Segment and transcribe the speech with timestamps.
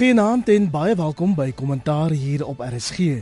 [0.00, 3.18] Goeienaand en baie welkom by Kommentaar hier op RSG.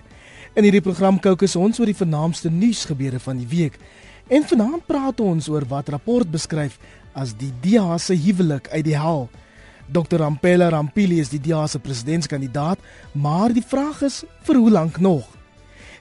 [0.54, 3.80] In hierdie program kookus ons oor die vernaamste nuusgebeure van die week.
[4.30, 6.76] En vanaand praat ons oor wat rapport beskryf
[7.18, 9.26] as die DA se huwelik uit die hel.
[9.90, 10.22] Dr.
[10.22, 12.78] Rampela Rampili is die DA se presidentskandidaat,
[13.10, 15.26] maar die vraag is vir hoe lank nog?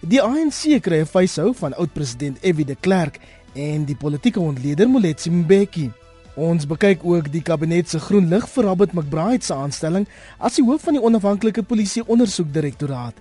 [0.06, 2.70] Die ANC kry 'n fyshou van oud-president F.W.
[2.70, 3.18] de Klerk
[3.56, 5.90] en die politieke ontleder Moletsi Mbeki.
[6.38, 10.04] Ons bekyk ook die kabinet se groen lig vir Robert McBride se aanstelling
[10.38, 13.18] as die hoof van die onafhanklike polisie ondersoekdirektoraat.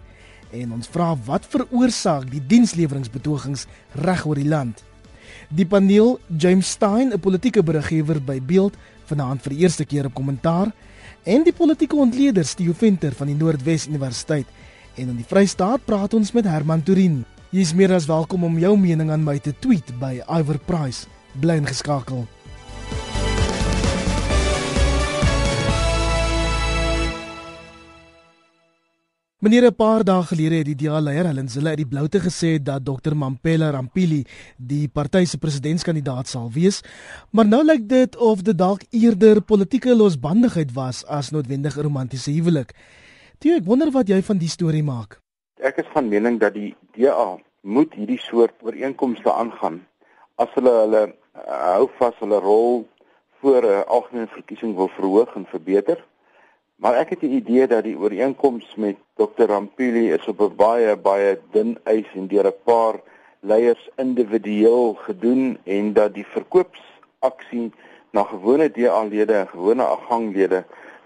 [0.52, 3.64] En ons vra wat veroorsaak die diensleweringsbetogings
[4.04, 4.84] reg oor die land.
[5.48, 8.76] Die paneel James Stein, 'n politieke beriggewer by Beeld,
[9.08, 10.72] vanaand vir die eerste keer op kommentaar
[11.24, 14.46] en die politieke ontleder Theo Venter van die Noordwes Universiteit.
[14.96, 17.24] En in die Vrystaat praat ons met Herman Turin.
[17.50, 21.06] Jy is meer as welkom om jou mening aan my te tweet by Iver Price.
[21.40, 22.35] Bly ingeskakel.
[29.46, 32.58] Meneer 'n paar dae gelede het die DA leier Helen Zille uit die bloute gesê
[32.58, 34.24] dat Dr Mampela Rampili
[34.58, 36.82] die party se presidentskandidaat sal wees,
[37.30, 42.30] maar nou lyk dit of dit dalk eerder politieke losbandigheid was as noodwendig 'n romantiese
[42.30, 42.74] huwelik.
[43.38, 45.20] Toe ek wonder wat jy van die storie maak.
[45.62, 49.86] Ek is van mening dat die DA moet hierdie soort ooreenkomste aangaan
[50.34, 52.88] as hulle hulle uh, hou vas hulle rol
[53.40, 56.04] voor 'n algemene verkiesing wil verhoog en verbeter.
[56.76, 59.48] Maar ek het die idee dat die ooreenkoms met Dr.
[59.48, 63.00] Rampili is op 'n baie baie dun ys en deur 'n paar
[63.40, 67.72] leiers individueel gedoen en dat die verkoopsaksie
[68.10, 70.64] na gewone DA-lede en gewone aganglede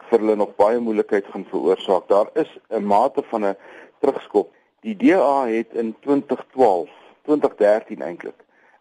[0.08, 2.08] vir hulle nog baie moeilikheid gaan veroorsaak.
[2.08, 3.56] Daar is 'n mate van 'n
[4.00, 4.50] terugskop.
[4.80, 6.90] Die DA het in 2012,
[7.22, 8.38] 2013 eintlik,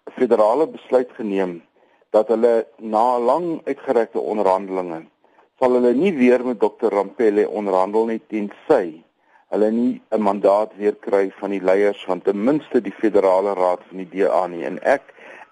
[0.07, 1.61] 'n federale besluit geneem
[2.09, 5.05] dat hulle na lang uitgerekte onderhandelinge
[5.59, 9.01] sal hulle nie weer met Dr Rampelle onderhandel nie tensy
[9.51, 13.81] hulle nie 'n mandaat weer kry van die leiers van ten minste die federale raad
[13.89, 15.03] van die DA nie en ek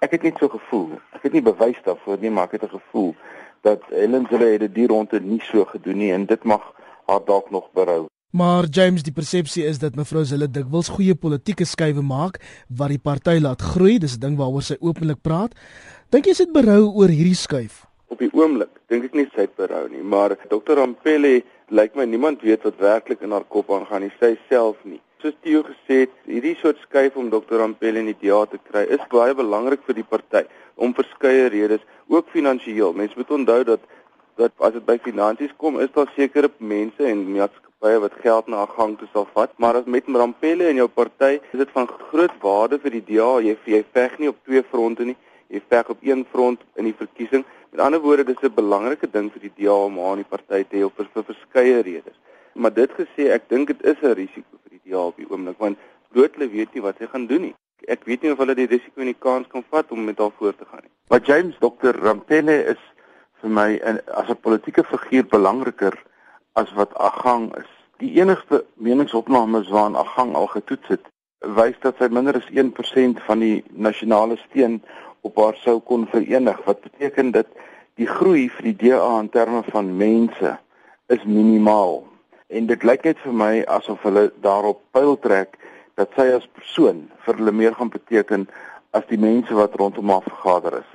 [0.02, 2.80] ek het net so gevoel ek het nie bewys daarvoor nie maar ek het 'n
[2.80, 3.16] gevoel
[3.62, 6.64] dat Helen Zille het dit rondte nie so gedoen nie en dit mag
[7.08, 11.66] haar dalk nog berou Maar James, die persepsie is dat mevrou Zille dikwels goeie politieke
[11.66, 12.38] skuwe maak
[12.68, 13.98] wat die party laat groei.
[13.98, 15.56] Dis 'n ding waaroor sy openlik praat.
[16.10, 17.87] Dink jy sy het berou oor hierdie skuif?
[18.08, 20.80] Op die oomblik dink ek nie sy het berou nie, maar Dr.
[20.84, 25.02] Ampele lyk my niemand weet wat werklik in haar kop aangaan nie, sy self nie.
[25.22, 27.64] Soos Theo gesê het, hierdie soort skuif om Dr.
[27.66, 30.46] Ampele in die teater te kry is baie belangrik vir die party
[30.78, 32.94] om verskeie redes, ook finansiëel.
[32.94, 33.88] Mense moet onthou dat
[34.38, 38.64] dat as dit by finansies kom, is daar sekere mense en maatskappye wat geld na
[38.64, 41.88] 'n gang toe sal vat, maar as met Rampele in jou party, is dit van
[41.88, 43.40] groot waarde vir die DA.
[43.42, 45.18] Jy jy veg nie op twee fronte nie.
[45.70, 47.46] Veg op een front in die verkiesing
[47.78, 50.78] Met ander woorde, dis 'n belangrike ding vir die DA om aan die party te
[50.78, 52.16] hê vir, vir verskeie redes.
[52.54, 55.58] Maar dit gesê, ek dink dit is 'n risiko vir die DA op die oomblik
[55.58, 55.78] want
[56.12, 57.56] blootlik weet nie wat hy gaan doen nie.
[57.88, 60.56] Ek weet nie of hulle die risiko en die kans kan vat om met daarvoor
[60.56, 60.92] te gaan nie.
[61.10, 61.94] Maar James Dr.
[62.02, 62.82] Rampene is
[63.42, 65.94] vir my in, as 'n politieke figuur belangriker
[66.54, 67.70] as wat Agang is.
[67.98, 71.06] Die enigste meningsopnames waaraan Agang al getoets het,
[71.40, 74.82] wys dat sy minder as 1% van die nasionale steun
[75.22, 77.48] op haar sou kon verenig wat beteken dat
[77.98, 80.58] die groei vir die DA in terme van mense
[81.08, 82.04] is minimaal
[82.48, 85.58] en dit lyk net vir my asof hulle daarop pyl trek
[85.98, 88.46] dat sy as persoon vir hulle meer gaan beteken
[88.96, 90.90] as die mense wat rondom haar vergader is.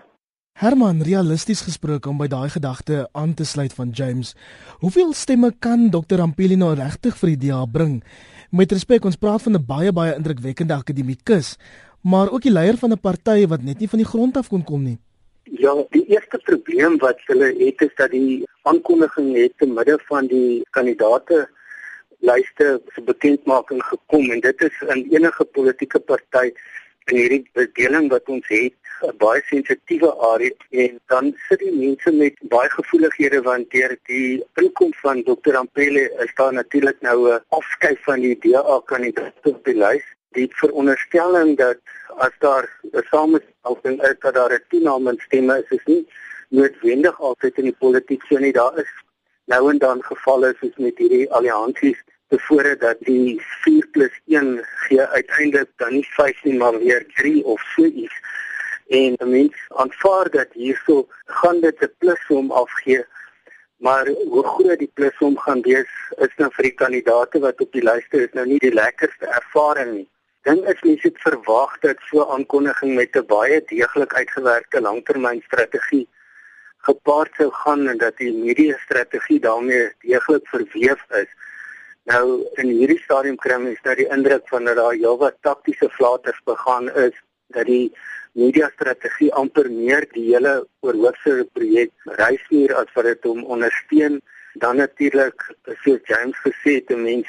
[0.62, 4.34] Herman, realisties gesproke om by daai gedagte aan te sluit van James,
[4.82, 6.21] hoeveel stemme kan Dr.
[6.22, 8.03] Ampelino regtig vir die DA bring?
[8.53, 11.56] Met respek, ons praat van 'n baie baie indrukwekkende akademikus,
[12.02, 14.64] maar ook die leier van 'n party wat net nie van die grond af kon
[14.64, 14.98] kom nie.
[15.42, 20.26] Ja, die eerste probleem wat hulle het is dat die aankondiging het te midde van
[20.26, 21.48] die kandidate
[22.18, 26.52] lyste se bekendmaking gekom en dit is in enige politieke party
[27.10, 32.12] in hierdie bedeling wat ons het 'n baie sensitiewe area en dan sit die mense
[32.12, 35.56] met baie gevoelighede want deur die inkom van Dr.
[35.56, 40.49] Ampele is daar natuurlik nou 'n afskeid van die DA kandidaat op die lys die
[40.61, 41.79] veronderstelling dat
[42.17, 46.06] as daar 'n samestelling is dat daar 'n toename in stemme is, is nie
[46.49, 48.52] noodwendig altyd in die politiek so nie.
[48.52, 48.93] Daar is
[49.44, 55.93] nou en dan gevalle soos met hierdie alliansies tevore dat die 4+1 gee uiteindelik dan
[55.93, 58.14] nie 5 nie maar weer 3 of so iets.
[58.88, 63.05] En mens aanvaar dat hierso gaan dit 'n plusom afgee
[63.82, 65.93] maar hoe groot die plusom gaan wees
[66.25, 69.90] is nou vir die kandidaate wat op die lyste is nou nie die lekkerste ervaring
[69.94, 70.08] nie
[70.47, 76.09] ding is mense het verwag dat so 'n aankondiging met 'n baie deeglik uitgewerkte langtermynstrategie
[76.89, 81.31] gepaard sou gaan en dat die media strategie daarmee deeglik verweef is.
[82.05, 86.41] Nou in hierdie stadium kry mens nou die indruk van dat daar heelwat taktiese flaters
[86.44, 87.15] begaan is
[87.47, 87.94] dat die
[88.33, 94.21] media strategie amper meer die hele oorhoofse projek reismuur as wat dit hom ondersteun
[94.55, 95.47] dan natuurlik
[95.85, 97.29] soos James gesê het 'n mens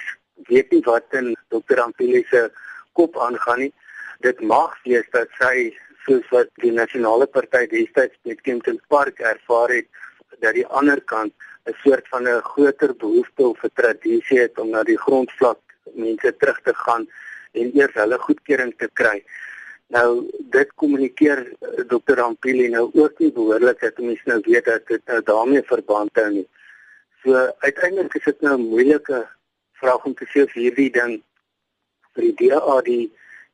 [0.49, 1.79] weet nie wat in Dr.
[1.79, 2.51] Ampili se
[2.93, 3.73] kop aangaan nie
[4.23, 5.73] dit mag wees dat sy
[6.05, 9.87] soos wat die nasionale party destyds met Kempton Park ervaar het
[10.43, 11.33] dat die ander kant
[11.67, 15.59] 'n soort van 'n groter behoefte of 'n tradisie het om na die grondvlak
[15.93, 17.07] mense terug te gaan
[17.51, 19.23] en eers hulle goedkeuring te kry.
[19.87, 20.25] Nou
[20.55, 22.21] dit kommunikeer eh, Dr.
[22.21, 26.31] Ampili nou ook nie behoorlik dat mense nou weet dat dit nou daarmee verband hou
[26.31, 26.47] nie.
[27.23, 29.27] So uiteindelik is dit nou 'n moeilike
[29.71, 31.23] vraag om te sê of hierdie ding
[32.15, 33.11] vir die DA die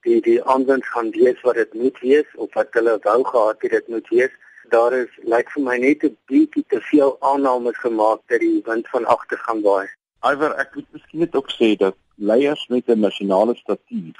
[0.07, 3.71] die die aanwend gaan wees wat dit moet wees of wat hulle wou gehad het
[3.71, 4.31] dit moet wees.
[4.69, 8.87] Daar is lyk vir my net 'n bietjie te veel aannames gemaak dat die wind
[8.87, 9.87] van agter gaan waai.
[10.31, 14.17] Iwer ek moet miskien net ook sê dat leiers met 'n nasionale statuur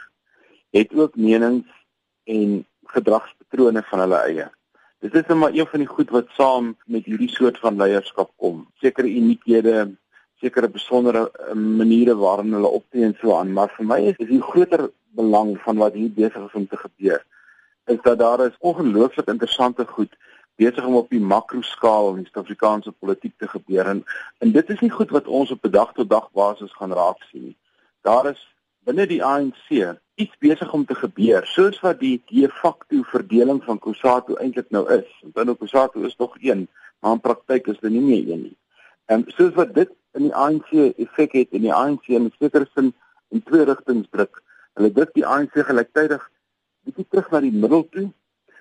[0.71, 1.67] het ook menings
[2.23, 4.47] en gedragspatrone van hulle eie.
[4.99, 8.31] Dit is net maar een van die goed wat saam met hierdie soort van leierskap
[8.35, 8.67] kom.
[8.81, 9.95] Sekere uniekhede,
[10.39, 14.41] sekere besondere eh, maniere waarin hulle optree en so aan, maar vir my is dit
[14.41, 17.25] groter belang van wat hier besig is om te gebeur
[17.89, 20.17] is dat daar is ongelooflik interessante goed
[20.55, 24.03] besig om op die makroskaal in die Suid-Afrikaanse politiek te gebeur en
[24.37, 27.21] en dit is nie goed wat ons op 'n dag tot dag basis gaan raak
[27.29, 27.57] sien nie.
[28.01, 28.41] Daar is
[28.83, 29.69] binne die ANC
[30.15, 34.85] iets besig om te gebeur soos wat die de facto verdeling van Kusatu eintlik nou
[34.93, 35.09] is.
[35.33, 36.67] Want nou Kusatu is nog een,
[36.99, 38.57] maar in praktyk is dit nie meer een nie.
[39.05, 42.67] En soos wat dit in die ANC effek het in die ANC in 'n sekere
[42.73, 42.93] sin
[43.29, 44.41] in twee rigtings druk.
[44.73, 46.29] Hulle druk die ANC gelyktydig
[46.85, 48.07] bietjie terug na die middel toe,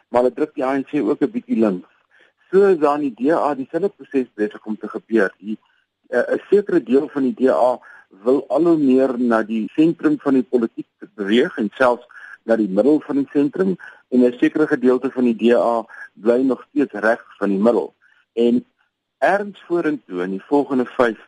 [0.09, 1.89] maar hulle druk die ANC ook 'n bietjie links.
[2.51, 5.33] So is dan die DA dieselfde proses besig om te gebeur.
[5.41, 7.79] Eh, 'n sekere deel van die DA
[8.25, 12.07] wil al hoe meer na die sentrum van die politiek beweeg en selfs
[12.45, 13.77] na die middel van die sentrum
[14.09, 17.95] en 'n sekere gedeelte van die DA bly nog steeds reg van die middel.
[18.33, 18.65] En
[19.19, 21.19] erns vorentoe in die volgende 5,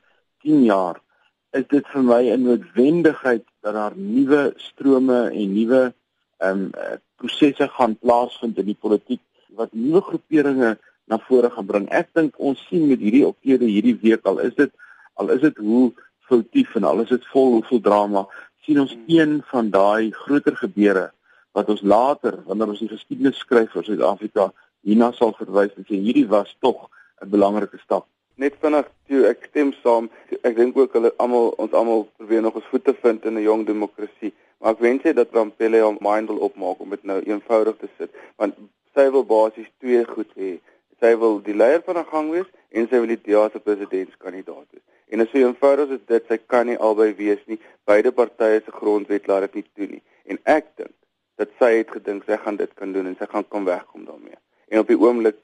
[0.43, 1.01] 10 jaar
[1.59, 5.83] is dit vir my 'n noodwendigheid dat daar nuwe strome en nuwe
[6.39, 6.71] ehm um,
[7.17, 9.21] prosesse gaan plaasvind in die politiek
[9.59, 11.89] wat nuwe groeperinge na vore gaan bring.
[11.91, 14.73] Ek dink ons sien met hierdie optrede hierdie week al is dit
[15.15, 15.93] al is dit hoe
[16.31, 18.27] foutief en al is dit vol hoeveel drama
[18.65, 21.11] sien ons een van daai groter gebeure
[21.59, 24.51] wat ons later wanneer ons die geskiedenis skryf vir Suid-Afrika
[24.87, 26.89] hierna sal verwys en sê hierdie was tog
[27.21, 28.07] 'n belangrike stap
[28.41, 30.09] net vinnig toe ek stem saam.
[30.41, 33.67] Ek dink ook hulle almal ons almal probeer nog ons voete vind in 'n jong
[33.67, 34.33] demokrasie.
[34.59, 38.11] Maar ek wens net dat Rampelle hom mindel opmaak om dit nou eenvoudig te sit,
[38.37, 38.55] want
[38.95, 40.59] sy wil basies twee goed hê.
[41.01, 44.69] Sy wil die leier van 'n gang wees en sy wil die DA se presidentskandidaat
[44.73, 44.87] wees.
[45.11, 47.59] En as sy eenvoudig is dit sy kan nie albei wees nie.
[47.85, 50.03] Beide partye se grondwet laat dit nie toe nie.
[50.25, 50.97] En ek dink
[51.37, 54.39] dat sy het gedink sy gaan dit kan doen en sy gaan kom wegkom daarmee.
[54.69, 55.37] En op die oomblik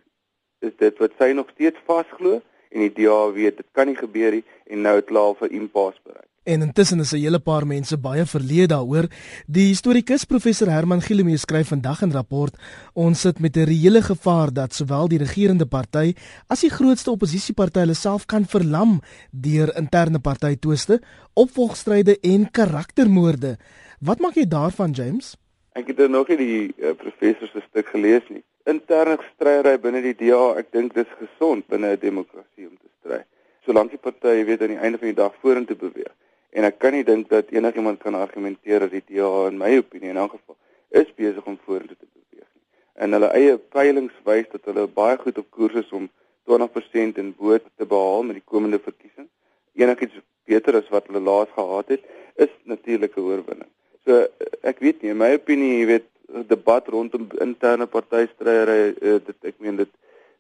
[0.61, 4.33] is dit wat sy nog steeds vasglo en die DA weet dit kan nie gebeur
[4.39, 6.27] nie en nou het hulle al vir impas bereik.
[6.47, 9.07] En intussen is 'n hele paar mense baie verleë daaroor.
[9.47, 12.55] Die historikus professor Herman Gillemee skryf vandag in rapport:
[12.95, 16.15] "Ons sit met 'n reële gevaar dat sowel die regerende party
[16.47, 19.01] as die grootste oppositieparty hulle self kan verlam
[19.31, 21.01] deur interne partytwiste,
[21.35, 23.57] opvolgstryde en karaktermoorde."
[24.01, 25.37] Wat maak jy daarvan, James?
[25.73, 30.15] Ek het nog nie die uh, professor se stuk gelees nie interne stryery binne die
[30.19, 33.23] DA, ek dink dis gesond binne 'n demokrasie om te stry.
[33.65, 36.15] Solank die partye weet aan die einde van die dag vorentoe beweeg.
[36.51, 40.11] En ek kan nie dink dat enigiemand kan argumenteer dat die DA in my opinie
[40.11, 40.57] in 'n geval
[40.91, 42.67] is besig om vorentoe te beweeg nie.
[42.95, 46.09] En hulle eie peilings wys dat hulle baie goed op koers is om
[46.45, 49.29] 20% en bo te behaal met die komende verkiesing.
[49.75, 52.03] Enigiets beter as wat hulle laas gehad het,
[52.37, 53.71] is natuurlik 'n oorwinning.
[54.05, 54.27] So
[54.63, 56.09] ek weet nie, in my opinie, jy weet
[56.49, 59.93] debat rondom interne partystryery uh, dit ek meen dit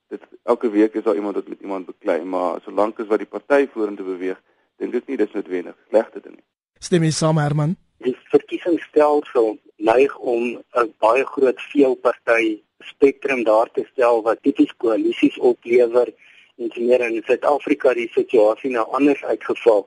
[0.09, 3.33] dit elke week is daar iemand wat met iemand beklei maar solank as wat die
[3.37, 4.39] party vorentoe beweeg
[4.83, 6.47] dink ek nie dis noodwendig slegte ding nie.
[6.79, 7.77] Stem jy saam Herman?
[8.05, 15.39] Die verkiesingsstelsel neig om 'n baie groot veelparty spektrum daar te stel wat tipies koalisies
[15.39, 16.13] oplewer
[16.59, 17.01] en meer.
[17.01, 19.87] In Suid-Afrika die situasie nou anders uitgeval.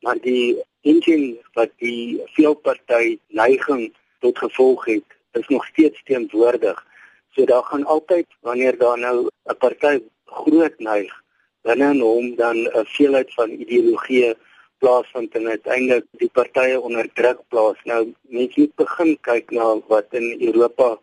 [0.00, 6.86] Maar die engine wat die veelparty neiging tot gevolg het is nog steeds teenwoordig.
[7.34, 11.12] So daar gaan altyd wanneer daar nou 'n party groot neig
[11.62, 14.34] binne in hom dan 'n veelheid van ideologieë
[14.78, 17.78] plaasvind en uiteindelik die partye onder druk plaas.
[17.84, 20.98] Nou mense moet begin kyk na wat in Europa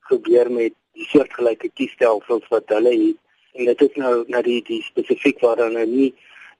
[0.00, 3.18] gebeur met die soortgelyke kiesstelsels wat hulle het
[3.58, 6.12] en dit is nou na die die spesifiek waar dan nou nie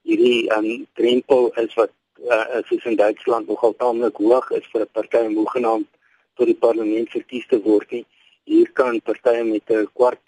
[0.07, 0.69] hierdie um
[0.99, 1.91] drempel is wat
[2.27, 5.87] uh, soos in Duitsland nogal taamlik hoog is vir 'n party om hoegenaamd
[6.39, 8.05] tot die parlement verkies te word nie.
[8.49, 10.19] Hier kan partye met 'n kwart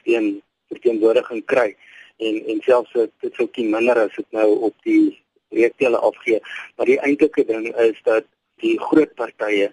[0.00, 1.76] steen verteenwoordiging kry
[2.18, 5.18] en en selfs dit sou kin minder as dit nou op die
[5.50, 6.40] reektele afgee.
[6.76, 8.24] Maar die eintlike ding is dat
[8.64, 9.72] die groot partye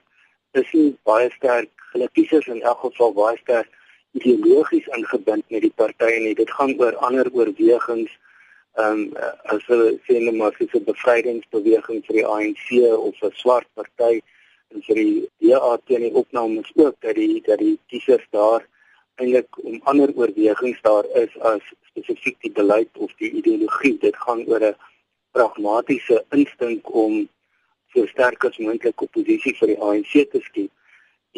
[0.52, 3.72] is nie baie sterk hulle kiesers in elk geval baie sterk
[4.16, 6.36] ideologies ingebind met die partye nie.
[6.36, 8.12] Dit gaan oor ander oorwegings
[8.76, 9.04] ehm um,
[9.56, 12.66] as hulle sê net maar vir 'n bevrydingsbeweging vir die ANC
[13.08, 14.22] of 'n swart party
[14.88, 18.66] vir die DA teen die opnames ook dat die dat die kiesers daar
[19.22, 24.44] eintlik om ander oorwegings daar is as spesifiek die beleid of die ideologie dit gaan
[24.48, 24.76] oor 'n
[25.32, 27.28] pragmatiese instink om
[27.94, 30.72] so sterk as moontlik oppositie vir die ANC te skep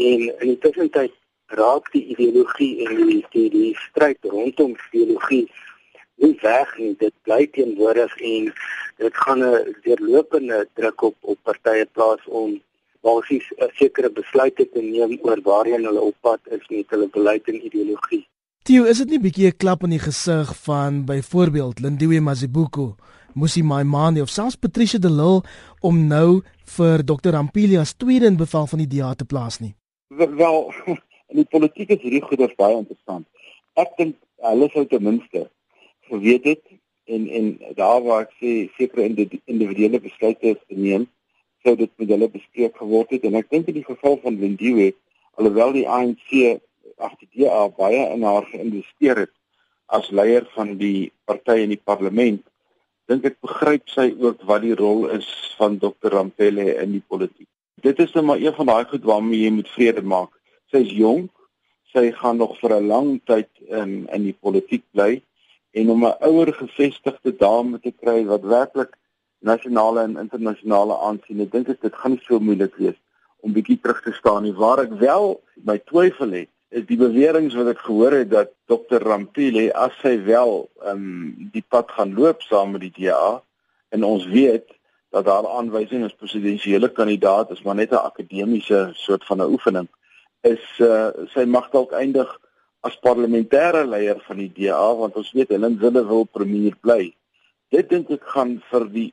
[0.09, 1.13] en in die tussentyd
[1.61, 5.47] raak die ideologie en die die, die stryd rondom ideologie
[6.17, 6.95] nie weg nie.
[6.99, 8.53] Dit bly teenwoordig en
[8.97, 12.61] dit gaan 'n deurlopende druk op op partye plaas om
[13.07, 17.47] basies 'n sekere besluite te neem oor waarheen hulle op pad is met hulle beleid
[17.47, 18.23] en ideologie.
[18.67, 22.95] Tio, is dit nie bietjie 'n klap in die gesig van byvoorbeeld Lindiwe Mazibuko,
[23.33, 25.41] Musi Maimane of selfs Patricia de Lille
[25.81, 26.41] om nou
[26.75, 27.31] vir Dr.
[27.31, 29.75] Rampili as tweede in bevel van die DA te plaas nie?
[30.07, 30.73] Wel,
[31.31, 33.27] in die politiek is hierdie goeders baie interessant.
[33.75, 35.49] Ek dink hulle sou ten minste
[36.09, 36.63] geweet het
[37.05, 37.45] en en
[37.75, 39.07] daar waar ek sê sekere
[39.45, 41.07] individuele besluite is geneem
[41.67, 43.27] sou dit met hulle bespreek geword het.
[43.27, 44.93] En ek dink in die geval van Lindiwe
[45.37, 46.29] alhoewel die ANC
[46.97, 49.33] agter die DA baie in haar geïnvesteer het
[49.93, 52.41] as leier van die party in die parlement
[53.07, 55.27] dink ek begryp sy ook wat die rol is
[55.59, 57.47] van Dr Rampelle in die politiek.
[57.83, 60.33] Dit is net maar een van daai goed waarmee jy moet vrede maak.
[60.71, 61.31] Sy is jonk
[61.93, 65.21] sy gaan nog vir 'n lang tyd in in die politiek bly.
[65.71, 68.97] En om 'n ouer gevestigde dame te kry wat werklik
[69.39, 71.41] nasionale en internasionale aansien.
[71.41, 72.97] Ek dink dit gaan nie so moeilik wees
[73.45, 74.53] om bietjie terug te staan nie.
[74.53, 75.35] Waar ek wel
[75.67, 80.17] my twyfel het, is die beweringe wat ek gehoor het dat Dr Rampile as hy
[80.25, 83.37] wel ehm um, die pad gaan loop saam met die DA
[83.95, 84.67] en ons weet
[85.15, 89.87] dat daar aanwysing is presidensiële kandidaat is maar net 'n akademiese soort van 'n oefening
[90.41, 92.27] is uh, sy mag dalk eindig
[92.81, 97.15] as parlementêre leier van die DA want ons weet Helen Zille wil premier bly.
[97.73, 99.11] Dit dink ek gaan vir die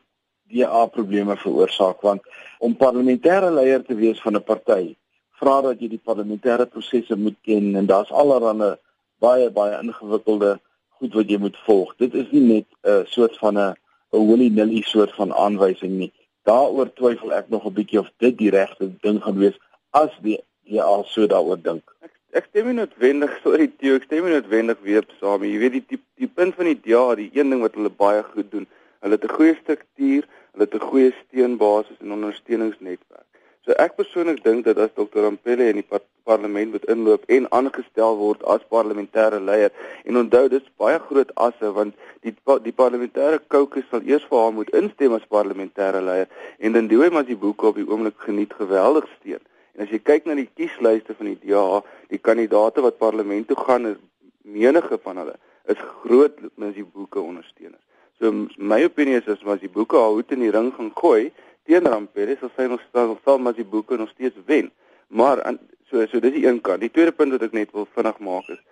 [0.52, 2.22] DA probleme veroorsaak want
[2.58, 4.96] om parlementêre leier te wees van 'n party
[5.40, 8.76] vra dat jy die parlementêre prosesse moet ken en daar's allerlei
[9.24, 10.58] baie baie ingewikkelde
[10.98, 11.94] goed wat jy moet volg.
[11.98, 13.74] Dit is nie net 'n soort van 'n
[14.12, 16.12] 'n willy-nilly soort van aanwysing nie.
[16.44, 19.58] Daaroor twyfel ek nog 'n bietjie of dit die regte ding gaan wees
[19.90, 21.82] as die DA so daaroor dink.
[22.00, 25.42] Ek ek stem nie noodwendig sorry Theo, ek stem nie noodwendig weer saam.
[25.42, 28.22] Jy weet die, die die punt van die DA, die een ding wat hulle baie
[28.22, 28.66] goed doen,
[29.04, 33.28] hulle het 'n goeie struktuur, hulle het 'n goeie steunbasis en ondersteuningsnetwerk.
[33.64, 35.22] So ek persoonlik dink dat as Dr.
[35.24, 39.70] Rampelle in die par parlement moet inloop en aangestel word as parlementêre leier
[40.04, 41.94] en onthou dit's baie groot asse want
[42.26, 42.34] die
[42.66, 47.06] die parlementêre kokes sal eers vir haar moet instem as parlementêre leier en dan doen
[47.06, 49.40] hy maar die boeke op die oomblik geniet geweldig steun.
[49.74, 51.80] En as jy kyk na die kieslyste van die DA,
[52.12, 53.98] die kandidaate wat parlement toe gaan is
[54.44, 55.38] menige van hulle
[55.72, 57.80] is groot mens die boeke ondersteuners.
[58.18, 61.32] So my opinie is as mas die boeke al hoet in die ring gaan gooi
[61.66, 64.70] teen Rampere sal sy nog staan sal mas die boeke nog steeds wen.
[65.08, 65.58] Maar an,
[65.90, 66.80] so so dis die een kant.
[66.80, 68.62] Die tweede punt wat ek net wil vinnig maak is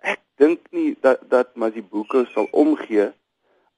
[0.00, 3.10] ek dink nie dat dat mas die boeke sal omgee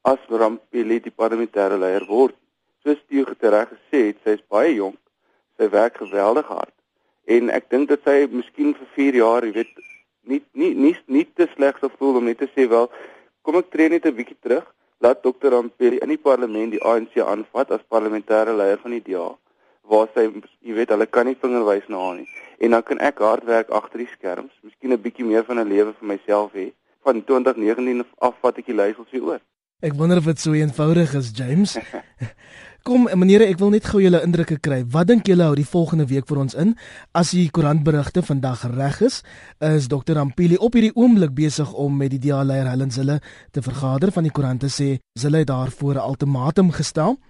[0.06, 2.37] as Rampere die parlementêre leier word.
[2.82, 4.99] Soos jy reg gesê het, sy is baie jonk
[5.59, 6.75] sy werk geweldig hard.
[7.30, 9.82] En ek dink dat sy miskien vir 4 jaar, jy weet,
[10.26, 12.88] nie nie nie nie te sleg sou voel om net te sê wel,
[13.42, 14.66] kom ek tree net 'n bietjie terug,
[15.02, 19.30] laat dokter Amperi in die parlement die ANC aanvat as parlementêre leier van die DA
[19.90, 20.28] waar sy
[20.62, 22.28] jy weet hulle kan nie vinger wys na haar nie.
[22.62, 25.68] En dan kan ek hard werk agter die skerms miskien 'n bietjie meer van 'n
[25.68, 26.71] lewe vir myself hê.
[27.02, 29.40] Van 2019 af vat ek die leiersels weer oor.
[29.82, 31.76] Ek wonder of dit so eenvoudig is James
[32.82, 34.80] Kom meneere, ek wil net gou julle indrukke kry.
[34.90, 36.72] Wat dink julle hou die volgende week vir ons in?
[37.14, 39.20] As die koerantberigte vandag reg is,
[39.62, 40.18] is Dr.
[40.18, 43.20] Ampili op hierdie oomblik besig om met die DA-leier Helen Zille
[43.54, 47.20] te vergader van die koerante sê Zille het daarvoor 'n ultimatum gestel.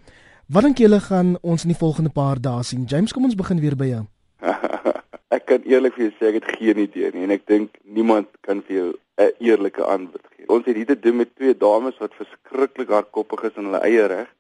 [0.49, 2.89] Wat dink julle gaan ons in die volgende paar dae sien?
[2.89, 4.05] James, kom ons begin weer by jou.
[5.37, 8.29] ek kan eerlik vir jou sê ek het geen idee nie en ek dink niemand
[8.41, 10.49] kan vir jou 'n eerlike antwoord gee.
[10.49, 14.07] Ons het hier te doen met twee dames wat verskriklik hardkoppig is in hulle eie
[14.09, 14.33] reg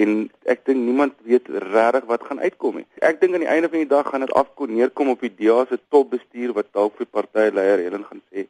[0.00, 2.86] en ek dink niemand weet regtig wat gaan uitkom nie.
[2.98, 5.60] Ek dink aan die einde van die dag gaan dit afkom neerkom op die DA
[5.68, 8.48] se topbestuur wat dalk vir partyleier Helen gaan sê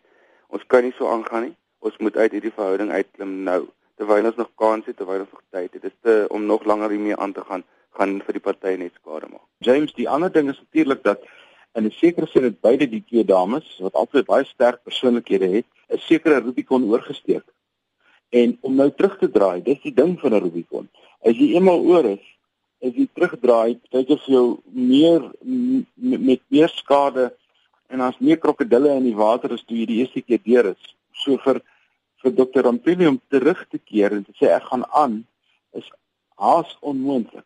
[0.54, 1.56] ons kan nie so aangaan nie.
[1.84, 3.60] ons moet uit hierdie verhouding uitklim nou
[4.00, 5.82] terwyl ons nog kans het terwyl ons nog tyd het.
[5.82, 7.64] Dit is te om nog langer hiermee aan te gaan
[7.98, 9.44] gaan vir die party net skade maak.
[9.62, 11.20] James, die ander ding is natuurlik dat
[11.78, 15.66] in 'n sekere sin het beide die twee dames wat altyd baie sterk persoonlikhede het,
[15.90, 17.44] 'n sekere Rubicon oorgesteek.
[18.30, 20.88] En om nou terug te draai, dis die ding van 'n Rubicon.
[21.24, 22.24] As jy eenmal oor is,
[22.84, 25.24] as jy terugdraai, jy vir jou meer
[25.96, 27.30] met meer skade
[27.92, 30.92] en as meer krokodille in die water as toe jy die eerste keer deur is.
[31.24, 31.62] So vir
[32.24, 32.64] vir Dr.
[32.64, 35.18] Rampelli om terug te keer en te sê ek gaan aan
[35.76, 35.88] is
[36.40, 37.44] haas onmoontlik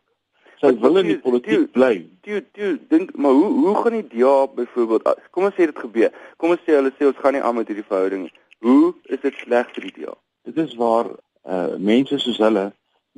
[0.59, 1.93] sy wil in die politiek bly.
[2.25, 6.11] Toe toe dink maar hoe hoe gaan die DA byvoorbeeld kom ons sê dit gebeur.
[6.37, 8.35] Kom ons sê hulle sê ons gaan nie aan met hierdie verhouding nie.
[8.65, 10.15] Hoe is dit sleg vir die DA?
[10.49, 11.13] Dit is waar
[11.47, 12.69] uh mense soos hulle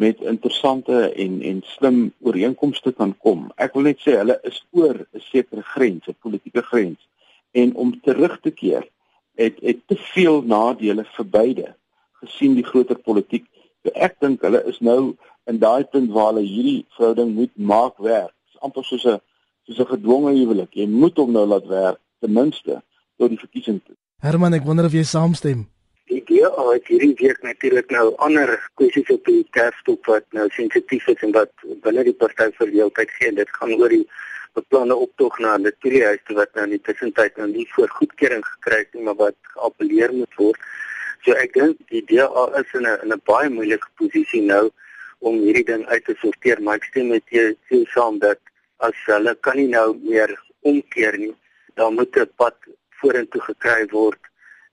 [0.02, 3.50] met interessante en en slim ooreenkomste kan kom.
[3.62, 7.02] Ek wil net sê hulle is oor 'n sekere grens, 'n politieke grens
[7.52, 8.88] en om terug te keer
[9.36, 11.68] het het te veel nadele vir beide
[12.22, 13.46] gesien die groter politiek.
[13.84, 15.16] So ek dink hulle is nou
[15.50, 18.34] in daai punt waar hulle hierdie verhouding moet maak werk.
[18.34, 19.20] Dit is amper soos 'n
[19.66, 20.74] soos 'n gedwonge huwelik.
[20.74, 22.82] Jy moet hom nou laat werk ten minste
[23.18, 23.96] tot die verkiesing toe.
[24.20, 25.68] Herman, ek wonder of jy saamstem.
[26.12, 31.06] Die DA het hierdie week natuurlik nou ander kwessies op die kerfstok wat nou sensitief
[31.08, 31.52] is en wat
[31.86, 33.30] binne die party vir die tyd gee.
[33.38, 34.04] Dit gaan oor die
[34.60, 38.80] beplande optog na die Natuurhuis wat nou in die tussentyd nou nie voor goedkeuring gekry
[38.82, 40.66] het nie, maar wat geappeleer moet word.
[41.24, 44.66] So ek dink die DA is in 'n in 'n baie moeilike posisie nou
[45.20, 48.40] om hierdie ding uit te sorteer, maar ek stem met jou sien saam dat
[48.80, 51.36] as hulle kan nie nou meer omkeer nie,
[51.76, 52.58] dan moet 'n pad
[53.00, 54.20] vorentoe gekry word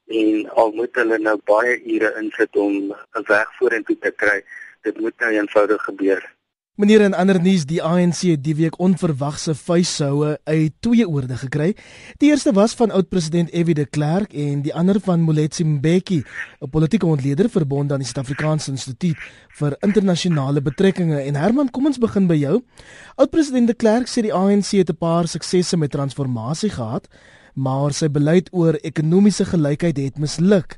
[0.09, 4.43] en al moet hulle nou baie ure insit om 'n weg vorentoe te kry,
[4.83, 6.23] dit moet nou eenvoudig gebeur.
[6.79, 11.73] Meneer en ander nuus, die ANC het die week onverwagse vuishoue uit twee oorde gekry.
[12.23, 13.75] Die eerste was van oud-president F.W.
[13.75, 16.23] de Klerk en die ander van Moletsi Mbeki,
[16.61, 19.19] 'n politieke ontleder verbonde aan die Suid-Afrikaanse Instituut
[19.59, 21.19] vir Internasionale Betrekkinge.
[21.21, 22.63] En Herman, kom ons begin by jou.
[23.17, 27.09] Oud-president de Klerk sê die ANC het 'n paar suksesse met transformasie gehad,
[27.59, 30.77] maar sy beleid oor ekonomiese gelykheid het misluk.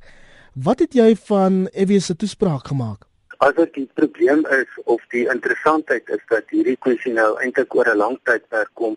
[0.54, 2.00] Wat het jy van F.W.
[2.00, 3.04] se toespraak gemaak?
[3.44, 7.88] As dit die probleem is of die interessantheid is dat hierdie kwessie nou eintlik oor
[7.88, 8.96] 'n lang tydperk kom.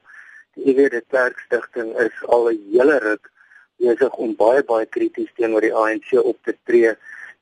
[0.56, 3.32] Die EWD Kerkstigting is al 'n hele ruk
[3.78, 6.96] besig om baie baie krities teenoor die ANC op te tree.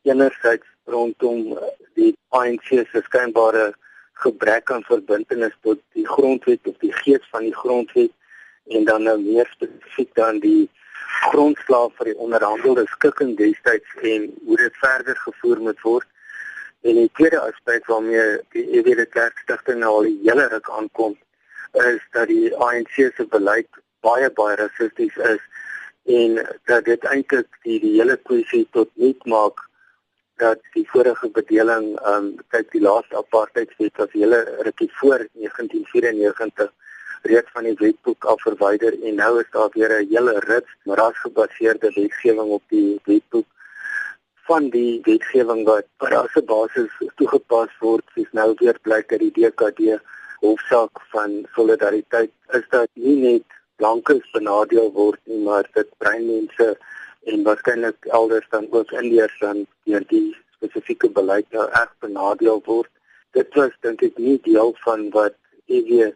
[0.03, 1.57] Enerzijds rondom
[1.93, 3.73] die ANC se skynbare
[4.13, 8.11] gebrek aan verbintenis tot die grondwet of die gees van die grondwet
[8.77, 10.69] en dan nou meer spesifiek dan die
[11.31, 16.07] grondslag vir die onderhandelde skikking destyds en hoe dit verder gevoer moet word.
[16.81, 21.17] En die tweede aspek waarmee die EWD Kerkstigting nou al die hele ruk aankom,
[21.85, 23.69] is dat die ANC se beleid
[24.01, 25.43] baie baie rassisties is
[26.09, 29.61] en dat dit eintlik die, die hele kwessie tot nik maak
[30.41, 36.71] dat die vorige bedeling um kyk die laaste apartheidswet was hele rukkie voor 1994
[37.21, 41.91] reeds van die wetboek af verwyder en nou is daar weer 'n hele rits rasgebaseerde
[41.95, 43.47] wetgewing op die wetboek
[44.51, 49.35] van die wetgewing wat as 'n basis toegepas word, is nou weer blyk dat die
[49.37, 49.99] DKD
[50.39, 53.45] hoofsaak van solidariteit is dat nie net
[53.75, 56.67] blankes benadeel word nie, maar dit bruin mense
[57.31, 62.89] en waarskynlik elders dan ook indiërs dan deur die spesifieke beleid nou erg benadeel word.
[63.37, 66.11] Dit was dink ek nie deel van wat EW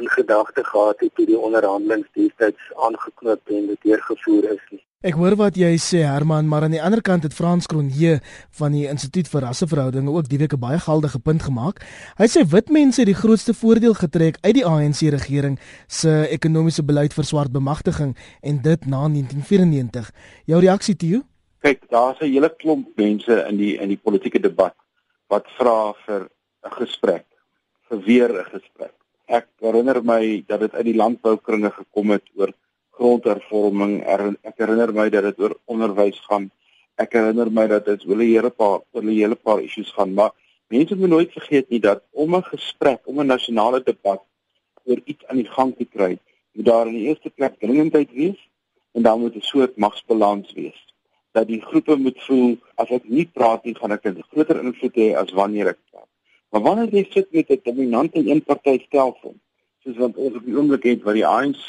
[0.00, 4.82] in gedagte gehad het toe die onderhandelinge destyds aangeknoop en dit deurgevoer is nie.
[5.02, 8.20] Ek hoor wat jy sê Herman, maar aan die ander kant het Frans Kronje
[8.54, 11.82] van die Instituut vir Rasseverhoudinge ook die week 'n baie geldige punt gemaak.
[12.18, 16.84] Hy sê wit mense het die grootste voordeel getrek uit die ANC regering se ekonomiese
[16.84, 20.10] beleid vir swart bemagtiging en dit na 1994.
[20.46, 21.22] Jou reaksie toe?
[21.62, 24.74] Kyk, daar's 'n hele klomp mense in die in die politieke debat
[25.28, 26.30] wat vra vir
[26.64, 27.26] 'n gesprek,
[27.88, 29.01] vir weer 'n gesprek.
[29.32, 32.50] Ek herinner my dat dit uit die landboukringe gekom het oor
[32.98, 33.94] grondhervorming.
[34.04, 36.50] Ek herinner my dat dit oor onderwys gaan.
[37.00, 40.12] Ek herinner my dat dit oor 'n hele paar oor 'n hele paar issues gaan,
[40.18, 40.36] maar
[40.68, 44.20] mense moet nooit vergeet nie dat om 'n gesprek, om 'n nasionale debat
[44.84, 46.18] oor iets aan die gang te kry,
[46.52, 48.40] moet daar in die eerste plek dringendheid wees
[48.92, 50.80] en dan moet 'n soort magsbalans wees.
[51.32, 54.94] Dat die groepe moet voel as ek nie praat nie, gaan ek 'n groter invloed
[54.94, 56.11] hê as wanneer ek praat.
[56.52, 59.34] Maar wanneer jy sit met 'n dominante eenpartytelsel,
[59.82, 61.68] soos wat ons op die oomblik het waar die ANC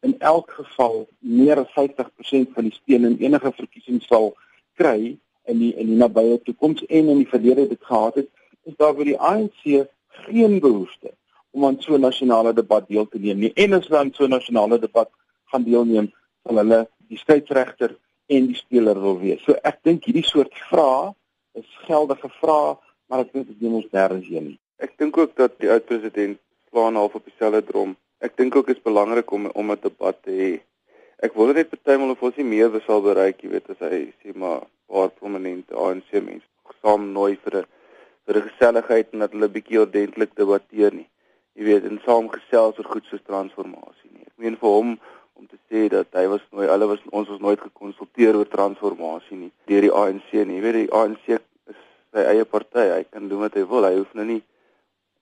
[0.00, 4.34] in elk geval meer as 50% van die steun in enige verkiesing sal
[4.74, 8.28] kry in die in die nabye toekoms en in die verlede dit gehad het,
[8.64, 9.86] is daar vir die ANC
[10.26, 11.12] geen behoefte
[11.50, 13.52] om aan so 'n nasionale debat deel te neem nie.
[13.54, 15.10] En as dan so 'n nasionale debat
[15.44, 16.12] gaan deelneem,
[16.42, 19.42] sal hulle die skeieregter en die speler wil wees.
[19.42, 21.14] So ek dink hierdie soort vrae
[21.54, 22.76] is geldige vrae,
[23.08, 24.58] maar ek dink dit neem ons nêrens heen nie.
[24.78, 26.38] Ek dink ook dat die oud-president
[26.70, 27.96] slaan half op dieselfde drom.
[28.20, 30.52] Ek dink ook is belangrik om om 'n debat te hê.
[31.22, 34.34] Ek wil net partymal of ons nie meer sal bereik, jy weet, as hy sê
[34.34, 36.46] maar paar prominente ANC mense
[36.86, 37.66] saam nooi vir 'n
[38.26, 41.08] vir 'n geselligheid en dat hulle bietjie ordentlik debatteer nie.
[41.56, 44.26] Jy weet, en saam gesels oor goed soos transformasie nie.
[44.30, 44.98] Ek meen vir hom
[45.38, 49.38] om te sê dat hy was nooit hulle was ons was nooit gekonsulteer oor transformasie
[49.42, 50.58] nie deur die ANC nie.
[50.58, 51.26] Jy weet die ANC
[52.16, 52.84] sy eie party.
[52.96, 53.84] Hy kan doen wat hy wil.
[53.84, 54.42] Hy hoef nou nie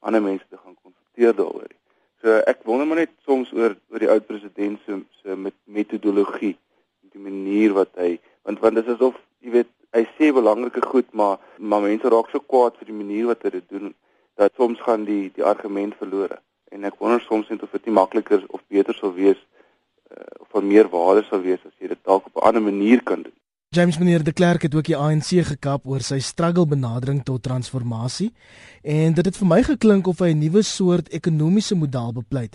[0.04, 1.80] ander mense te gaan konsulteer daaroor nie.
[2.22, 6.54] So ek wonder maar net soms oor oor die oud president se se met metodologie,
[7.12, 11.10] die manier wat hy want want dit is asof jy weet hy sê belangrike goed
[11.12, 13.92] maar maar mense raak so kwaad vir die manier wat hy dit doen
[14.40, 16.40] dat soms gaan die die argument verlore.
[16.74, 20.48] En ek wonder soms net of dit nie makliker of beter sou wees uh, of
[20.56, 23.36] van meer waarde sou wees as jy dit dalk op 'n ander manier kan doen.
[23.74, 28.28] James meneer de Klerk het ook die ANC gekap oor sy struggle benadering tot transformasie
[28.86, 32.54] en dit het vir my geklink of hy 'n nuwe soort ekonomiese model bepleit.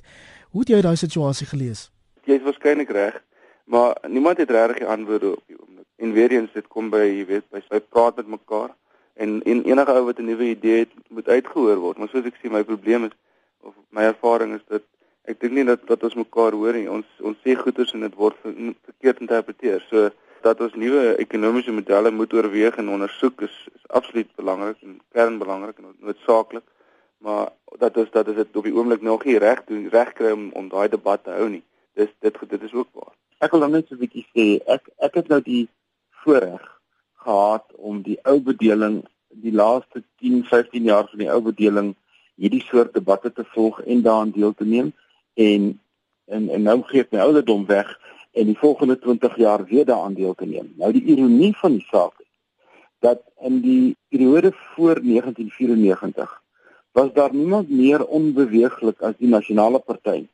[0.52, 1.92] Hoe het jy daai situasie gelees?
[2.24, 3.20] Jy is waarskynlik reg,
[3.66, 5.86] maar niemand het regtig antwoorde op die oomblik.
[5.98, 8.72] En weer eens dit kom by, jy weet, by sy praat met mekaar
[9.16, 11.98] en en enige ou wat 'n nuwe idee het, moet uitgehoor word.
[11.98, 13.16] Maar soos ek sê, my probleem is
[13.62, 14.84] of my ervaring is dat
[15.24, 16.90] ek dink nie dat dat ons mekaar hoor nie.
[16.90, 18.36] Ons ons sê goeders en dit word
[18.86, 19.86] verkeerd interpreteer.
[19.90, 25.00] So dat ons nuwe ekonomiese modelle moet oorweeg en ondersoek is, is absoluut belangrik en
[25.12, 26.64] kernbelangrik en noodsaaklik.
[27.18, 30.50] Maar dat ons dat dit op die oomblik nog nie reg doen reg kry om
[30.54, 31.64] om daai debat te hou nie.
[31.94, 33.14] Dis dit dit is ook waar.
[33.40, 35.68] Ek wil net so 'n bietjie sê ek ek het nou die
[36.24, 36.64] voorreg
[37.26, 41.96] gehad om die ou bedeling die laaste 10, 15 jaar van die ou bedeling
[42.36, 44.94] hierdie soort debatte te volg en daaraan deel te neem
[45.34, 45.80] en
[46.26, 47.90] en en nou gee ek my ouderdom weg
[48.32, 50.74] en die volgende 20 jaar weer daaraan deel te neem.
[50.78, 52.28] Nou die ironie van die saak is
[53.00, 56.42] dat in die periode voor 1994
[56.92, 60.28] was daar niemand meer onbeweeglik as die nasionale party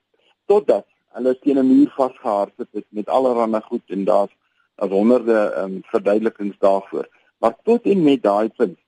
[0.46, 0.86] totdat
[1.18, 4.34] hulle teen 'n muur vasgehardloop het met allerlei goed en daar's
[4.76, 7.08] as honderde um, verduidelikings daarvoor.
[7.38, 8.80] Maar tot en met daai punt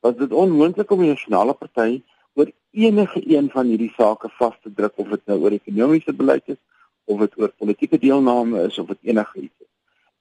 [0.00, 2.02] was dit onmoontlik om die nasionale party
[2.34, 6.48] oor enige een van hierdie sake vas te druk of dit nou oor ekonomiese beleid
[6.54, 6.60] is
[7.04, 9.70] of dit oor politieke deelname is of dit enigiets is.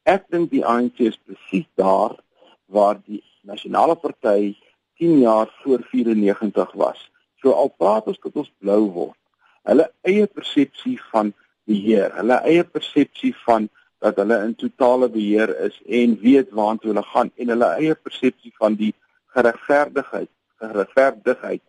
[0.04, 2.18] Ek dink die ANC is presies daar
[2.66, 4.56] waar die nasionale party
[5.00, 7.00] 10 jaar voor 94 was.
[7.42, 9.20] So al praat ons dat ons blou word.
[9.68, 11.32] Hulle eie persepsie van
[11.68, 13.70] beheer, hulle eie persepsie van
[14.04, 18.52] dat hulle in totale beheer is en weet waartoe hulle gaan en hulle eie persepsie
[18.60, 18.92] van die
[19.36, 21.64] geregverdigheid, geregverdigheid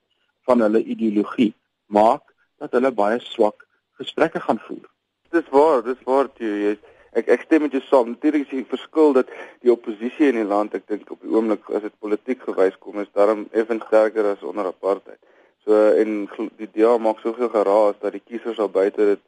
[0.48, 1.52] van hulle ideologie
[1.86, 2.26] maak
[2.58, 3.62] dat hulle baie swak
[4.02, 4.90] gesprekke gaan voer
[5.34, 6.80] dis waar, dis waar jy is.
[7.18, 8.14] Ek ek stem met jou saam.
[8.14, 9.30] Natuurlik is die verskil dat
[9.62, 12.98] die oppositie in die land, ek dink op die oomblik as dit politiek gewys kom,
[13.02, 15.20] is daarom effens sterker as onder apartheid.
[15.64, 16.24] So en
[16.58, 19.22] die DA maak soveel geraas dat die kiesers al buite dit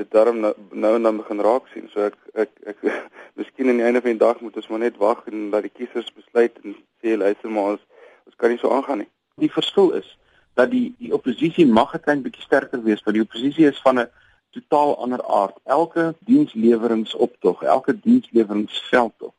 [0.00, 1.88] dit daarom nou, nou en dan begin raak sien.
[1.92, 2.84] So ek ek ek
[3.40, 5.74] miskien aan die einde van die dag moet ons maar net wag en dat die
[5.74, 7.84] kiesers besluit en sê luister maar ons
[8.28, 9.10] ons kan nie so aangaan nie.
[9.40, 10.08] Die verskil is
[10.56, 14.00] dat die die oppositie mag 'n klein bietjie sterker wees, want die oppositie is van
[14.00, 14.08] 'n
[14.52, 15.56] totaal ander aard.
[15.64, 19.32] Elke diensleweringoptog, elke diensleweringsveldtog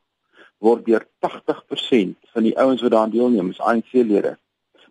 [0.64, 4.36] word deur 80% van die ouens wat daaraan deelneem, is ANC-lede.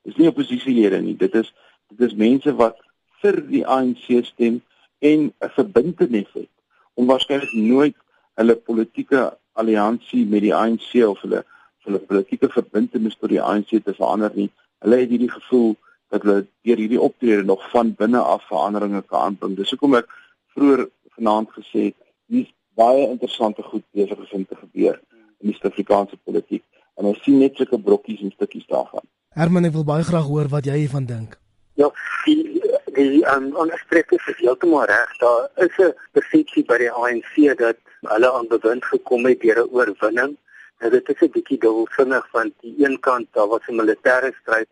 [0.03, 1.15] Dis nie oppositielede nie.
[1.17, 1.53] Dit is
[1.93, 2.79] dit is mense wat
[3.21, 4.61] vir die ANC stem
[4.99, 6.51] en 'n verbintenis het
[6.93, 7.97] om waarskynlik nooit
[8.39, 11.43] hulle politieke alliansie met die ANC of hulle
[11.85, 14.49] hulle politieke verbintenis tot die ANC te verander nie.
[14.79, 15.75] Hulle het hierdie gevoel
[16.13, 19.55] dat hulle deur hierdie optrede nog van binne af veranderinge kan aanbring.
[19.57, 20.11] Dis hoekom ek
[20.53, 20.85] vroeër
[21.17, 21.97] vanaand gesê het,
[22.29, 24.99] dis baie interessante goed besig om te gebeur
[25.41, 26.63] in die Suid-Afrikaanse politiek
[27.01, 29.05] en ons sien net sulke brokkies en stukkies daarvan.
[29.33, 31.39] Herman, ek wil baie graag hoor wat jy hiervan dink.
[31.81, 31.89] Ja,
[32.27, 32.61] die
[32.93, 35.17] die aan um, onstrekke is heeltemal reg.
[35.17, 37.77] Daar is 'n persepsie by die ANC dat
[38.13, 40.37] hulle aan bewind gekom het deur 'n oorwinning.
[40.79, 44.69] Nou dit is 'n bietjie dubbelsinnig van die een kant daar was 'n militêre stryd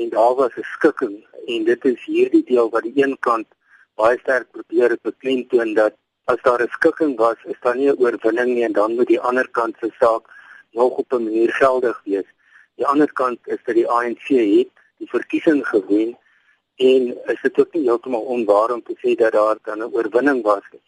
[0.00, 3.46] en daar was 'n skikking en dit is hierdie deel wat die een kant
[3.94, 5.94] baie sterk probeer beklemtoon dat
[6.32, 9.20] as daar 'n skikking was, is daar nie 'n oorwinning nie en dan moet die
[9.20, 10.24] ander kant se saak
[10.72, 12.28] nog op 'n manier geldig wees.
[12.74, 16.18] Die ander kant is dat die ANC het die verkiesing gewen
[16.76, 20.42] en is dit ook nie heeltemal onwaar om te sê dat daar dan 'n oorwinning
[20.42, 20.84] was nie.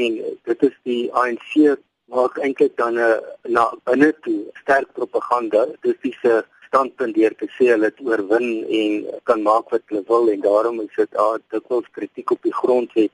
[0.00, 5.66] En dit is die ANC maak eintlik dan 'n na binne toe sterk propaganda.
[5.80, 8.46] Dis 'n standpunt deur te sê hulle het oorwin
[8.80, 8.92] en
[9.28, 13.12] kan maak wat hulle wil en daarom is dit daar dikwels kritiek op die grondwet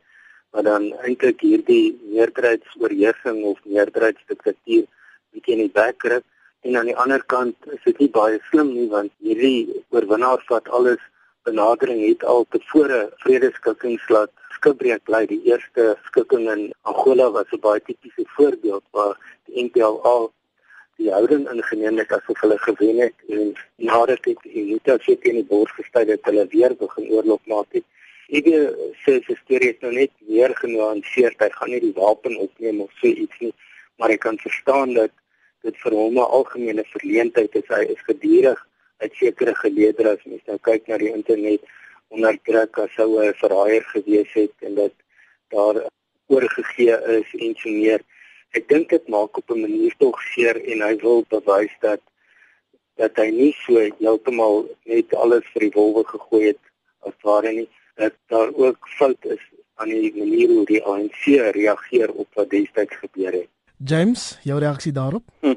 [0.55, 4.87] wat dan eintlik hierdie meerderheidsoorheersing of meerderheidsdiktatuur
[5.35, 6.21] bietjie in die kry
[6.69, 10.71] en aan die ander kant is dit nie baie slim nie want hierdie oorwinnaar vat
[10.79, 11.03] alles
[11.51, 17.65] benadering het al tevore vredeskikking laat skibreek bly die eerste skikking in Angola was 'n
[17.69, 19.15] baie tipiese voorbeeld waar
[19.47, 20.19] die NPLA
[20.99, 25.49] die houding ingeneem het asof hulle gewen het en nadat dit Unita se teen die
[25.53, 27.87] bors gestel het hulle weer begin oorlog maak het
[28.29, 28.45] Ek
[29.01, 31.33] sê sy storie is nou net weer genuanceer.
[31.41, 33.55] Hy gaan nie die wapen opneem of so iets nie,
[33.97, 35.15] maar ek kan verstaan dat
[35.65, 37.65] dit vir hom 'n algemene verleentheid is.
[37.73, 38.61] Hy is gedurig
[39.01, 41.65] uit sekere geleedere as mens nou kyk na die internet
[42.13, 44.95] onder druk as sou 'n verraaier gewees het en dat
[45.49, 45.89] daar
[46.29, 48.05] oorgegee is en so meer.
[48.57, 52.01] Ek dink dit maak op 'n manier tog seer en hy wil bewys dat
[52.97, 56.63] dat hy nie so heeltemal net alles vir die wolwe gegooi het
[57.07, 62.11] as ware nie dat daar ook fout is aan die manier hoe die ANC reageer
[62.11, 63.49] op wat destyds gebeur het.
[63.77, 65.23] James, jou reaksie daarop?
[65.41, 65.55] Hm,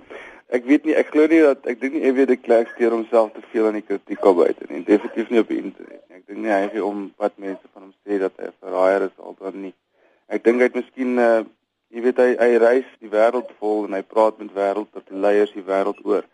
[0.54, 3.32] ek weet nie, ek glo nie dat ek dink nie EW de Klerk steur homself
[3.34, 4.84] te veel aan die kritiek op buite nie.
[4.86, 6.20] Definitief nie op die internet nie.
[6.20, 9.08] Ek dink nie hy gee om wat mense van hom sê dat hy 'n verraaier
[9.10, 9.74] is altoe nie.
[10.30, 11.42] Ek dink hy het miskien uh
[12.02, 15.52] jy weet hy hy reis die wêreld vol en hy praat met wêreld tot leiers
[15.54, 16.26] die wêreld oor.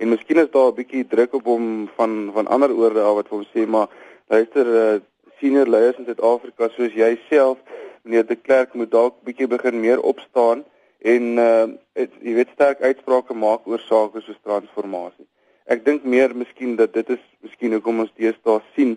[0.00, 3.28] En miskien is daar 'n bietjie druk op hom van van ander oorde af wat
[3.28, 3.88] vir hom sê maar
[4.30, 5.00] luister uh
[5.40, 7.58] senior leiers in Suid-Afrika soos jy self,
[8.04, 10.64] meneer De Klerk moet dalk bietjie begin meer opstaan
[11.00, 15.28] en uh het, jy weet sterk uitsprake maak oor sake soos transformasie.
[15.66, 18.96] Ek dink meer miskien dat dit is miskien hoekom ons deesdae sien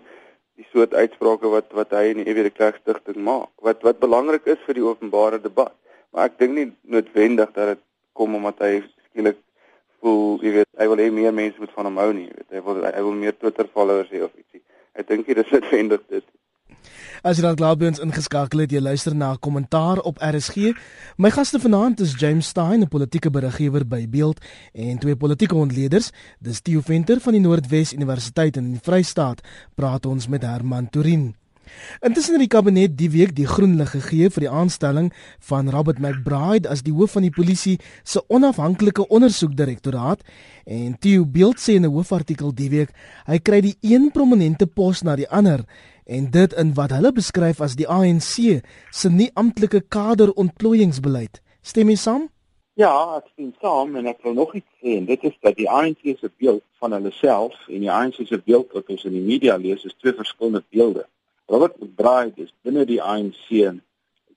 [0.56, 3.50] die soort uitsprake wat wat hy in die EW De Klerk stigting maak.
[3.60, 5.74] Wat wat belangrik is vir die openbare debat.
[6.14, 7.82] Maar ek dink nie noodwendig dat dit
[8.14, 8.76] kom omdat hy
[9.08, 9.40] skielik
[9.98, 12.50] voel, jy weet, hy wil hê meer mense moet van hom hou nie, jy weet.
[12.54, 14.62] Hy wil hy wil meer Twitter followers hê of ietsie.
[14.94, 16.26] Ek dink dit is noodwendig dit.
[17.24, 20.76] As jy dan glo by ons ingeskakel het, jy luister na 'n kommentaar op RSG.
[21.16, 24.38] My gaste vanaand is James Stein, 'n politieke beriggewer by Beeld
[24.72, 26.12] en twee politieke ontleeders.
[26.38, 29.40] Dis Theo Venter van die Noordwes Universiteit in die Vrystaat.
[29.74, 31.34] Praat ons met Herman Turin.
[32.00, 35.12] Intussen het die kabinet die week die groen lig gegee vir die aanstelling
[35.48, 40.22] van Robert McBride as die hoof van die polisie se onafhanklike ondersoekdirektoraat
[40.64, 42.90] en Theo Beeld sê in 'n hoofartikel die week
[43.26, 45.64] hy kry die een prominente pos na die ander
[46.04, 51.40] en dit in wat hulle beskryf as die ANC se nie amptelike kaderontplooiingsbeleid.
[51.62, 52.28] Stem jy saam?
[52.74, 55.68] Ja, ek stem saam en ek wil nog iets sê en dit is dat die
[55.70, 59.22] ANC se beeld van hulle self en die ANC se beeld wat ons in die
[59.22, 61.04] media lees is twee verskillende beelde.
[61.46, 63.48] Robert McBride is binne die ANC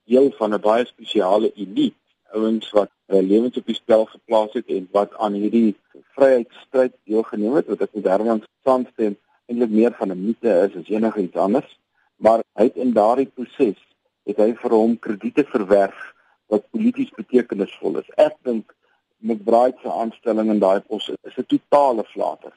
[0.08, 1.96] deel van 'n baie spesiale elite,
[2.36, 5.76] ouens wat hulle lewens op die spel geplaas het en wat aan hierdie
[6.16, 9.16] vryheidsstryd deelgeneem het, wat ek met Herman saamstem,
[9.48, 11.78] eintlik meer van 'n mite is as enigiets anders,
[12.16, 13.80] maar hy het in daardie proses
[14.28, 16.12] het hy vir hom krediete verwerf
[16.52, 18.14] wat polities betekenisvol is.
[18.16, 18.74] Ek dink
[19.20, 22.52] McBride se aanstelling in daai pos is 'n totale flater.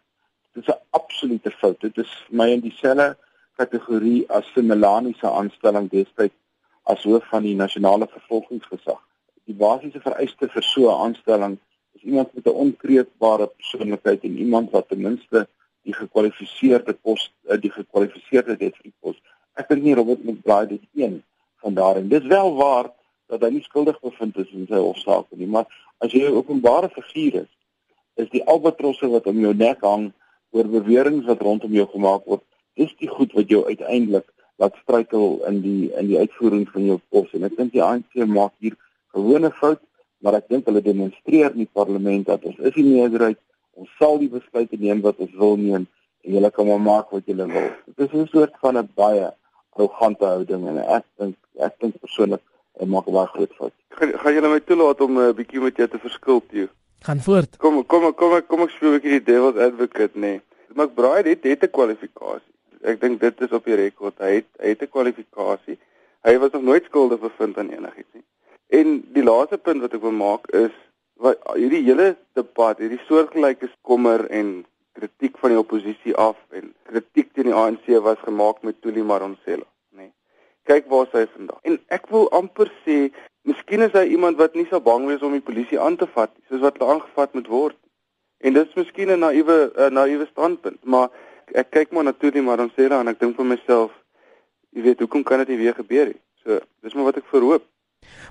[0.53, 1.79] Dit is 'n absolute fout.
[1.79, 3.15] Dit is my in dieselfde
[3.61, 6.37] kategorie as Simelani se aanstelling destyds
[6.91, 8.99] as hoof van die nasionale vervolgingsgesag.
[9.49, 11.57] Die basiese vereiste vir so 'n aanstelling
[11.95, 15.47] is iemand met 'n onkreukbare persoonlikheid en iemand wat ten minste
[15.83, 19.17] die gekwalifiseerde pos eh, die gekwalifiseerde het vir die pos.
[19.53, 21.23] Ek dink nie Robert McBride dit een
[21.61, 22.09] van daarin.
[22.09, 22.91] Dit is wel waar
[23.27, 25.65] dat hy nie skuldig bevind is in sy hofsaak nie, maar
[25.97, 27.51] as jy 'n openbare figuur is,
[28.15, 30.11] is die albatrosse wat om jou nek hang
[30.51, 32.43] oor beweringe wat rondom jou gemaak word
[32.75, 34.27] dis die goed wat jou uiteindelik
[34.61, 38.25] laat struikel in die in die uitvoering van jou pos en ek dink die ANC
[38.25, 38.75] maak hier
[39.15, 39.81] gewone fout
[40.21, 43.39] maar ek dink hulle demonstreer in die parlement dat ons is die meerderheid
[43.79, 45.87] ons sal die besluite neem wat ons wil neem
[46.21, 47.69] en julle kan maar maak wat julle wil.
[47.97, 49.31] Dit is 'n soort van 'n baie
[49.73, 52.41] arrogante houding en ek dink ek dink persoonlik
[52.79, 53.73] ek maak baie groot fout.
[53.89, 57.19] Gaan gaan julle my toelaat om 'n uh, bietjie met jou te verskil toe gaan
[57.19, 57.57] voort.
[57.57, 60.41] Kom kom kom kom ek speel 'n bietjie die devil's advocate nee
[60.75, 64.17] McBride het het 'n kwalifikasie ek dink dit is op die rekord.
[64.19, 65.77] Hy het hy het 'n kwalifikasie.
[66.23, 68.23] Hy was nog nooit skuldig bevind aan enigiets nie.
[68.69, 70.71] En die laaste punt wat ek wil maak is
[71.21, 74.65] wat hierdie hele debat, hierdie soortgelyke kommer en
[74.97, 79.67] kritiek van die oppositie af en kritiek teen die ANC was gemaak met Tuli Maronsela,
[79.95, 80.07] nê.
[80.07, 80.11] Nee.
[80.69, 81.59] Kyk waar sy vandag.
[81.67, 83.09] En ek wil amper sê,
[83.47, 86.33] miskien is hy iemand wat nie so bang wees om die polisie aan te vat
[86.49, 87.77] soos wat hulle aangevat moet word.
[88.41, 91.09] En dit is miskien 'n naïewe naïewe standpunt, maar
[91.55, 93.91] ek kyk maar na Tuli maar dan sê dan ek dink vir myself
[94.71, 97.67] jy weet hoekom kan dit nie weer gebeur nie so dis maar wat ek verhoop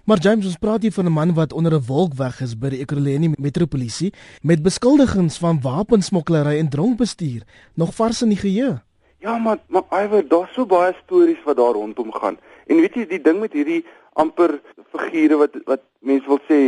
[0.04, 2.70] Maar James ons praat hier van 'n man wat onder 'n wolk weg is by
[2.70, 7.42] die Ekurhuleni Metropolisie met beskuldigings van wapensmokkelary en dronkbestuur
[7.74, 8.83] nog vars in die geheue
[9.20, 12.38] Ja maar maar Iwer daar's so baie stories wat daar rondom gaan
[12.70, 13.83] En weet jy die ding met hierdie
[14.18, 14.61] amper
[14.94, 16.59] figure wat wat mense wil sê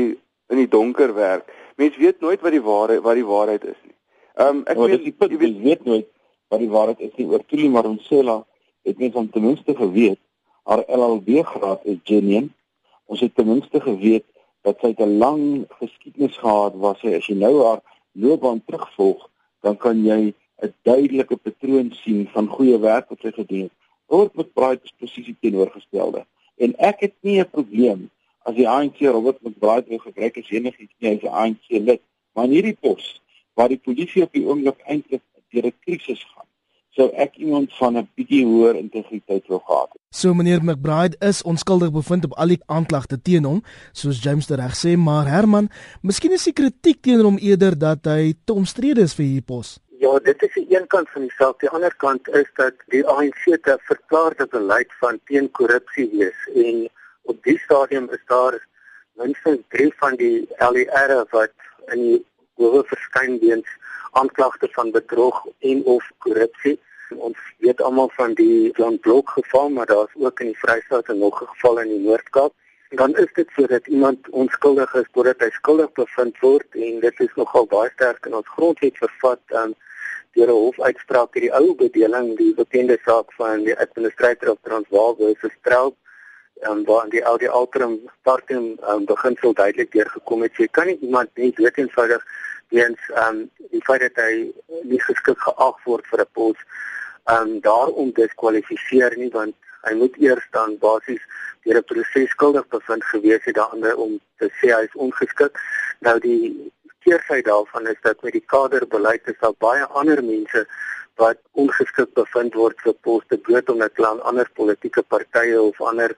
[0.52, 1.50] in die donker werk.
[1.80, 3.94] Mense weet nooit wat die waarheid wat die waarheid is nie.
[4.34, 6.08] Ehm um, ek oh, weet jy weet, weet nooit
[6.52, 8.42] wat die waarheid is nie oor Tuli Maronsela
[8.84, 10.20] het mens om ten minste geweet
[10.68, 12.50] haar LLB graad is genuine.
[13.10, 14.24] Ons het ten minste geweet
[14.62, 17.00] dat sy 'n lang geskiedenis gehad was.
[17.00, 17.80] Sy as jy nou haar
[18.12, 19.28] loopbaan terugvolg,
[19.62, 23.72] dan kan jy 'n duidelike patroon sien van goeie werk wat sy gedoen het.
[24.06, 26.26] Robert McBride is presies die teenoorgestelde.
[26.56, 28.10] En ek het nie 'n probleem
[28.42, 32.44] as die ANC Robert McBride wil gebruik as enigiets nie as 'n ANC lid, maar
[32.44, 33.20] in hierdie pos
[33.54, 36.48] waar die polisie op die oomblik eintlik deur 'n krisis gaan,
[36.96, 40.00] sou ek iemand van 'n bietjie hoër integriteit wou gehad het.
[40.10, 43.62] So meneer McBride is onskuldig bevind op al die aanklagte teen hom,
[43.92, 45.70] soos James reg sê, maar Herman,
[46.02, 49.78] miskien is die kritiek teenoor hom eerder dat hy te omstrede is vir hierdie pos.
[50.02, 51.60] Ja, dit is die een kant van die saak.
[51.60, 56.88] Die ander kant is dat die ANC te verklaarde beleid van teen korrupsie is en
[57.30, 58.58] op die stadium is daar
[59.20, 61.54] minstens 3 van die LER wat
[61.94, 62.18] in die
[62.58, 63.68] howe verskyn weens
[64.12, 66.78] aanklagte van bedrog en of korrupsie.
[67.16, 71.42] Ons weet almal van die Jan Blok geval, maar daar's ook in die Vrystaat nog
[71.42, 72.52] 'n geval in die Noord-Kaap.
[72.88, 77.34] Dan is dit sodat iemand onskuldig is totdat hy skuldig bevind word en dit is
[77.34, 79.74] nogal baie sterk in ons grondwet vervat um,
[80.32, 85.52] deur 'n hofuitspraak hierdie ou bedeling, die bekende saak van die administrateur op Transvaal versus
[85.60, 85.94] Straub
[86.84, 90.56] waar die ou die altrum partum um, beginsel duidelik deurgekom het.
[90.56, 92.24] Jy kan nie iemand net weet eenvoudig
[92.68, 96.58] weens ehm um, die feit dat hy nie geskik geag word vir 'n pos
[97.24, 99.54] ehm um, daarom diskwalifiseer nie want
[99.86, 101.24] hy moet eers dan basies
[101.64, 105.58] deur 'n proses skuldig bevind gewees het daaronder om te sê hy is ongeskik.
[106.00, 106.72] Nou die
[107.04, 110.66] keersy daarvan is dat met die kaderbeleid is daar baie ander mense
[111.22, 116.14] wat ongeskik bevind word vir poste bloot omdat hulle aan ander politieke partye of ander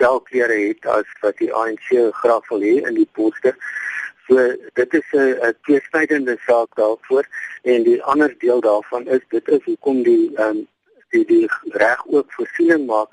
[0.00, 1.88] velkleure het as wat die ANC
[2.20, 3.54] graag wil hê in die poste.
[4.26, 4.46] So
[4.80, 7.24] dit is 'n tweesnydende saak daarvoor
[7.72, 10.66] en die ander deel daarvan is dit is hoekom die ehm um,
[11.10, 11.46] die die
[11.82, 13.10] reg ook voorsiening maak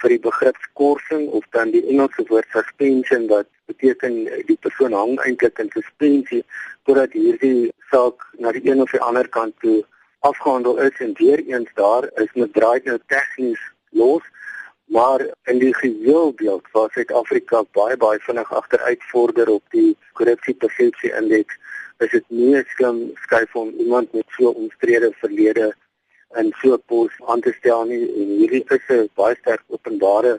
[0.00, 5.18] vir die begrip skorsing of dan die Engelse woord suspension wat beteken die persoon hang
[5.26, 6.42] eintlik in suspensie
[6.84, 9.78] totdat hierdie saak na die een of die ander kant toe
[10.30, 13.62] afgehandel is en weer eens daar is met draai nou tegnies
[14.00, 14.24] los
[14.96, 21.12] maar in die geheel beeld waar Suid-Afrika baie baie vinnig agteruit vorder op die korrupsiepersepsie
[21.20, 21.58] indeks
[22.04, 25.72] is dit nie slim skuif om iemand met so omstrede verlede
[26.40, 28.04] in so 'n pos aan te stel nie.
[28.20, 30.38] En hierdie is 'n baie sterk openbare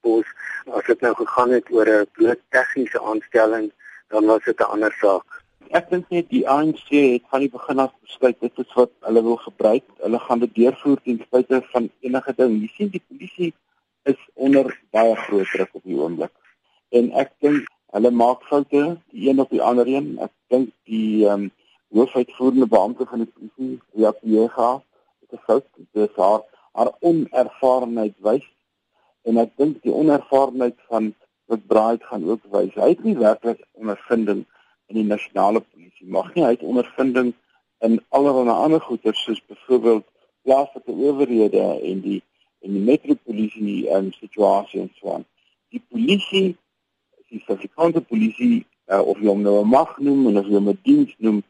[0.00, 0.26] pos
[0.66, 3.72] as dit nou gegaan het oor 'n bloot tegniese aanstelling
[4.08, 7.80] dan was dit 'n ander saak Ek dink net die ANC het van die begin
[7.82, 9.84] af besluit dit is wat hulle wil gebruik.
[10.02, 12.58] Hulle gaan dit deurvoer ten spyte van enige ding.
[12.60, 13.52] Jy sien die polisie
[14.04, 16.32] is onder baie groot druk op die oomblik.
[16.92, 20.14] En ek dink hulle maak foute, die een of die ander een.
[20.20, 21.52] Ek dink die ehm um,
[21.94, 24.70] hoofuitvoerende beampte van die polisie, Ria Piega,
[25.22, 25.66] het 'n fout.
[25.76, 26.42] Dit is haar
[26.74, 28.46] haar onervarenheid wys.
[29.22, 31.14] En ek dink die onervarenheid van
[31.46, 32.74] wat Braait gaan ook wys.
[32.74, 34.44] Hy het nie werklik ondervinding
[34.86, 36.44] in die nasionale polisie mag nie.
[36.44, 37.32] Hy het ondervinding
[37.84, 40.06] in allerlei ander goeder soos byvoorbeeld
[40.42, 42.20] plaaslike owerhede en die
[42.64, 45.24] en die metropolisie um, situasie en so aan.
[45.68, 46.56] Die polisie,
[47.28, 50.78] die Suid-Afrikaanse polisie uh, of jy hom nou 'n mag noem of jy hom 'n
[50.82, 51.42] diens noem,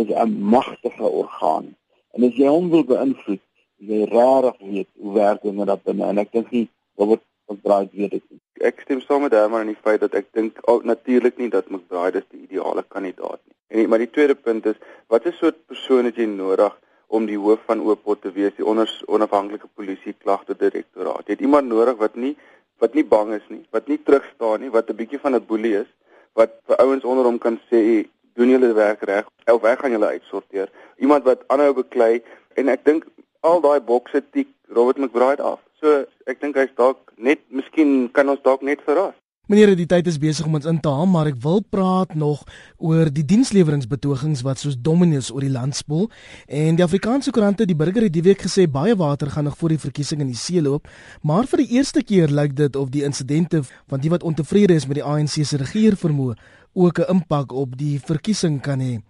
[0.00, 1.74] is 'n magtige orgaan.
[2.12, 3.40] En as jy hom wil beïnvloed,
[3.78, 8.10] jy rarig weet hoe werk met dat binne en ek dink nie Robert McBride weet
[8.10, 8.40] dit nie.
[8.60, 11.70] Ek stem saam met Herman in die feit dat ek dink oh, natuurlik nie dat
[11.70, 13.54] McBride is die ideale kandidaat nie.
[13.68, 16.74] En maar die tweede punt is, wat is so 'n persoon het jy nodig
[17.06, 18.66] om die hoof van Oopot te wees, die
[19.06, 21.26] onafhanklike polisie klagte direktoraat.
[21.26, 22.36] Jy het iemand nodig wat nie
[22.78, 25.74] wat nie bang is nie, wat nie terugstaan nie, wat 'n bietjie van 'n boelie
[25.82, 25.90] is,
[26.34, 30.06] wat vir ouens onder hom kan sê, doen julle werk reg of ek gaan julle
[30.06, 30.68] uitsorteer.
[30.96, 32.22] Iemand wat aanhou beklei
[32.54, 33.06] en ek dink
[33.40, 35.60] al daai bokse tik Robert McBride af.
[35.80, 39.14] So ek dink hy's dalk net miskien kan ons dalk net verras.
[39.48, 42.42] Meneer, die tyd is besig om ons in te haal, maar ek wil praat nog
[42.76, 46.10] oor die diensleweringsbetogings wat soos dominees oor die land spoel.
[46.52, 49.72] En die Afrikaanse koerante, die burger het die week gesê baie water gaan nog voor
[49.72, 50.92] die verkiesing in die see loop,
[51.24, 54.84] maar vir die eerste keer lyk dit of die insidente van die wat ontevrede is
[54.84, 56.36] met die ANC se regeringsvermoë
[56.76, 59.00] ook 'n impak op die verkiesing kan hê.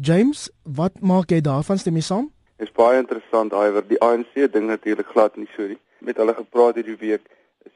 [0.00, 2.32] James, wat maak jy daarvan stem jy saam?
[2.56, 3.84] Dit is baie interessant, Iwer.
[3.86, 5.78] Die ANC ding natuurlik glad nie so nie.
[6.04, 7.28] Met hulle gepraat hierdie week,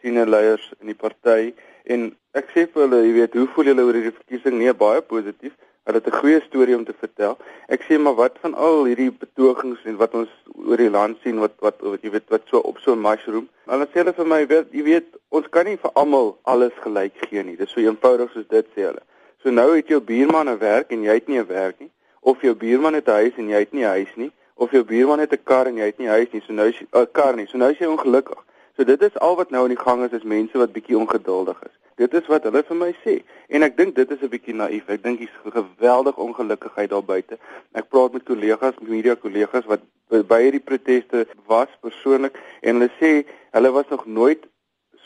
[0.02, 1.54] senior leiers in die party
[1.86, 4.56] En ek sê vir hulle, jy weet, hoe voel julle oor hierdie verkiesing?
[4.58, 5.52] Nee, baie positief.
[5.86, 7.36] Hulle het 'n goeie storie om te vertel.
[7.68, 10.32] Ek sê maar wat van al hierdie betogings en wat ons
[10.66, 13.48] oor die land sien wat wat wat jy weet wat so op so 'n mushroom.
[13.66, 17.14] Hulle sê hulle vir my, weet, jy weet, ons kan nie vir almal alles gelyk
[17.28, 17.56] gee nie.
[17.56, 19.02] Dis so eenvoudig soos dit sê hulle.
[19.42, 22.42] So nou het jou buurman 'n werk en jy het nie 'n werk nie, of
[22.42, 25.18] jou buurman het 'n huis en jy het nie 'n huis nie, of jou buurman
[25.18, 27.36] het 'n kar en jy het nie huis nie, so nou is 'n uh, kar
[27.36, 27.46] nie.
[27.46, 28.44] So nou is jy ongelukkig.
[28.76, 31.62] So dit is al wat nou aan die gang is, is mense wat bietjie ongeduldig
[31.62, 31.74] is.
[31.96, 33.22] Dit is wat hulle vir my sê.
[33.48, 34.88] En ek dink dit is 'n bietjie naïef.
[34.88, 37.38] Ek dink dis geweldig ongelukkigheid daar buite.
[37.72, 43.24] Ek praat met kollegas, media kollegas wat by hierdie proteste was persoonlik en hulle sê
[43.52, 44.44] hulle was nog nooit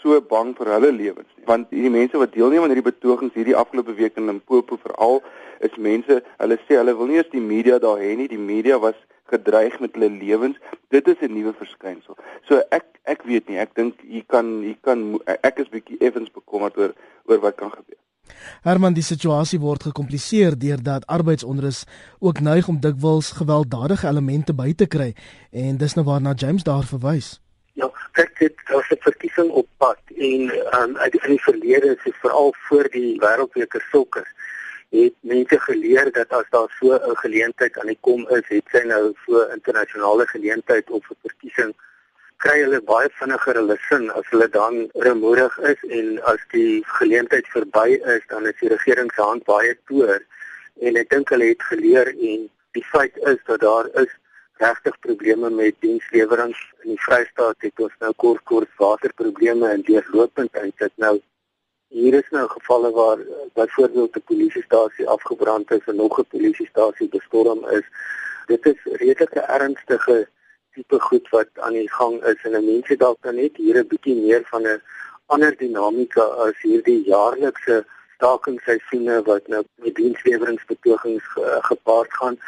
[0.03, 1.47] so bang vir hulle lewens nie.
[1.47, 5.23] Want hierdie mense wat deelneem aan hierdie betogings hierdie afgelope week in Limpopo veral
[5.61, 8.29] is mense, hulle sê hulle wil nie eens die media daar hê nie.
[8.29, 8.99] Die media was
[9.31, 10.59] gedreig met hulle lewens.
[10.95, 12.17] Dit is 'n nuwe verskynsel.
[12.49, 16.31] So ek ek weet nie, ek dink hier kan hier kan ek is bietjie effens
[16.31, 17.99] bekommerd oor oor wat kan gebeur.
[18.63, 21.85] Herman, die situasie word gekompliseer deurdat arbeidsonrus
[22.19, 25.15] ook neig om dikwels gewelddadige elemente by te kry
[25.51, 27.41] en dis nou waarna James daar verwys.
[27.79, 30.43] Ja, kyk dit daar's 'n verkiesing op pad en
[30.79, 34.27] um, uit die, die verlede is dit veral voor die wêreldbeker sokker
[34.91, 38.83] het mense geleer dat as daar so 'n geleentheid aan die kom is, het sy
[38.85, 41.75] nou so internasionale geleentheid of 'n verkiesing
[42.41, 44.77] kry hulle baie vinniger hulle sin as hulle dan
[45.07, 49.75] remoedig is en as die geleentheid verby is, dan is die regering se hand baie
[49.91, 50.25] toer.
[50.81, 54.13] En ek dink hulle het geleer en die feit is dat daar is
[54.61, 60.57] regtig probleme met dienslewering in die Vrystaat het ons nou kort kort waterprobleme en deurlopend
[60.63, 61.19] eintlik nou
[61.91, 63.19] hier is nou gevalle waar
[63.55, 67.87] byvoorbeeld 'n polisiestasie afgebrand is en nog 'n polisiestasie bestorm is.
[68.47, 70.29] Dit is redelike ernstige
[70.73, 74.15] tipe goed wat aan die gang is en mense dalk dan net hier 'n bietjie
[74.15, 74.83] meer van 'n
[75.27, 77.85] ander dinamika as hierdie jaarlikse
[78.15, 81.25] stakingsseisoene wat nou met diensleweringsbetogings
[81.71, 82.39] gepaard gaan.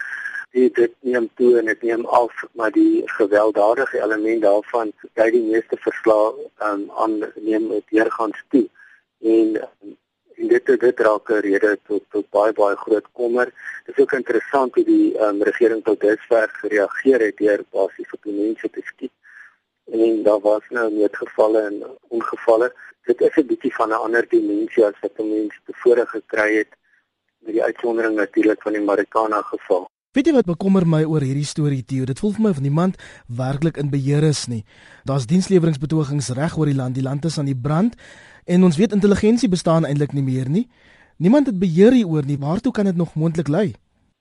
[0.50, 5.42] Die dit neem toe en dit neem af maar die gewelddadige element daarvan by die
[5.42, 6.32] meeste verslae
[6.62, 8.68] um, aan neem met deurgangs toe
[9.22, 9.60] en
[10.36, 13.44] en dit dit raak 'n rede tot tot baie baie groot kommer.
[13.84, 18.22] Dit is ook interessant hoe die um, regering tot dusver gereageer het deur basies op
[18.22, 19.12] die mense te skiet.
[19.84, 22.72] En daar was nou net gevalle en ongevalle.
[23.04, 26.72] Dit is 'n bietjie van 'n ander dimensie as wat mense tevore gekry het
[27.38, 29.90] met die uitsondering natuurlik van die Marikana geval.
[30.12, 32.04] Weet jy wat bekommer my oor hierdie storie Theo?
[32.04, 32.98] Dit voel vir my of niemand
[33.32, 34.58] werklik in beheer is nie.
[35.08, 36.98] Daar's diensleweringspetogings reg oor die land.
[36.98, 37.96] Die land is aan die brand
[38.44, 40.66] en ons weet intelligensie bestaan eintlik nie meer nie.
[41.16, 42.36] Niemand het beheer hieroor nie.
[42.36, 43.72] Waartoe kan dit nog moontlik lei?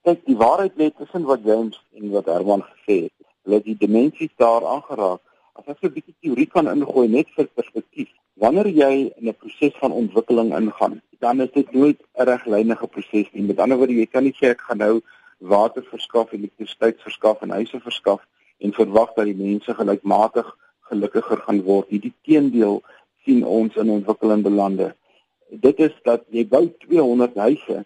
[0.07, 3.15] Kyk, die waarheid lê tussen wat James en wat Herman gesê het.
[3.43, 5.19] Hulle het die dimensies daar aangeraak.
[5.59, 8.07] As ek 'n bietjie teorie kan ingooi net vir perspektief.
[8.39, 13.27] Wanneer jy in 'n proses van ontwikkeling ingaan, dan is dit nooit 'n reglynige proses
[13.33, 13.43] nie.
[13.43, 15.01] Met ander woorde, jy kan nie sê ek gaan nou
[15.41, 18.21] water verskaf, elektrisiteit verskaf en huise verskaf
[18.61, 20.47] en verwag dat die mense gelykmatig
[20.91, 21.89] gelukkiger gaan word.
[21.89, 22.81] Hierdie teendeel
[23.25, 24.91] sien ons in ontwikkelende lande.
[25.49, 27.83] Dit is dat jy bou 200 huise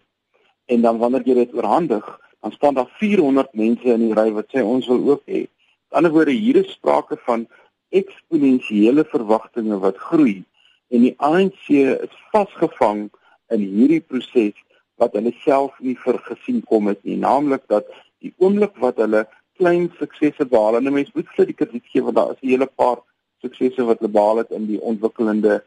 [0.66, 2.04] en dan wanneer jy dit oorhandig,
[2.42, 5.46] dan staan daar 400 mense in die ry wat sê ons wil ook hê.
[5.46, 7.46] Aan die ander woorde hier is sprake van
[7.94, 10.42] eksponensiële verwagtinge wat groei
[10.90, 13.06] en die ANC is vasgevang
[13.54, 14.58] in hierdie proses
[15.00, 17.88] wat hulle self nie vergesien kom het nie, naamlik dat
[18.24, 19.26] die oomblik wat hulle
[19.56, 22.66] klein suksese behaal en mense moet vir die krediet gee want daar is 'n hele
[22.66, 23.00] paar
[23.44, 25.62] suksese wat hulle behaal het in die ontwikkelende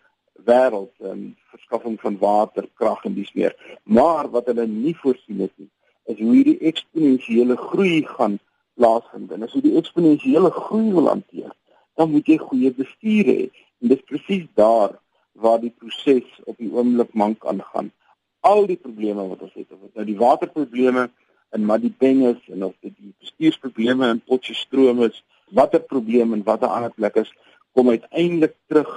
[0.46, 3.56] wêreld, um, verskaffing van water, krag en dis meer.
[3.84, 5.70] Maar wat hulle nie voorsien het nie,
[6.06, 8.40] is hoe hierdie eksponensiële groei gaan
[8.80, 9.32] plaasvind.
[9.32, 11.52] En as jy die eksponensiële groei wil hanteer,
[12.00, 13.50] dan moet jy goeie bestuur hê.
[13.82, 14.96] En dis presies daar
[15.40, 17.92] waar die proses op die oomblik mank aangaan
[18.40, 21.10] al die probleme wat ons het of nou die waterprobleme
[21.56, 25.24] in Madibeng is en of dit die bestuursprobleme in Potchefstroom is,
[25.56, 27.32] watter probleem en watter ander plek is,
[27.74, 28.92] kom uiteindelik terug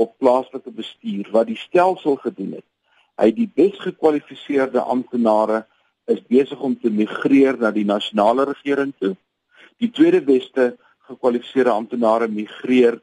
[0.00, 2.66] op plaaslike bestuur wat die stelsel gedoen het.
[3.20, 5.66] Hy die besgekwalifiseerde amptenare
[6.08, 9.12] is besig om te migreer na die nasionale regering toe.
[9.78, 10.72] Die tweede beste
[11.10, 12.96] gekwalifiseerde amptenare migreer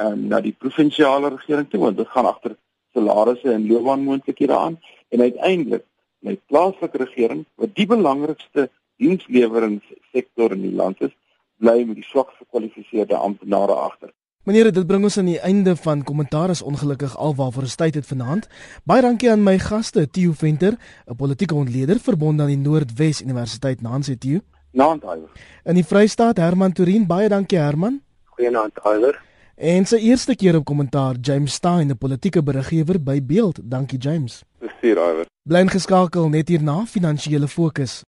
[0.00, 2.56] um, na die provinsiale regering toe want dit gaan agter
[2.92, 4.78] salarisse en loopbaanmoontlikhede aan
[5.08, 5.84] en uiteindelik
[6.18, 8.68] my plaaslike regering wat die belangrikste
[8.98, 11.14] diensleweringsektor in die land is,
[11.58, 14.10] bly met die swak gekwalifiseerde amptenare agter.
[14.48, 17.94] Meneer, dit bring ons aan die einde van kommentaar is ongelukkig alwaar vir 'n tyd
[17.94, 18.48] het vanaand.
[18.84, 23.82] Baie dankie aan my gaste, Theo Venter, 'n politieke ontleder verbonde aan die Noordwes Universiteit
[23.82, 24.40] Nancy Theo.
[24.72, 25.30] Naand Iwer.
[25.64, 28.02] In die Vrystaat Herman Turin, baie dankie Herman.
[28.24, 29.27] Goeienaand Iwer.
[29.58, 33.58] En sy eerste keer op kommentaar James Stein, 'n politieke beriggewer by Beeld.
[33.62, 34.42] Dankie James.
[34.58, 35.26] plesier, Iwer.
[35.42, 38.04] Bly ingeskakel net hierna finansiële fokus.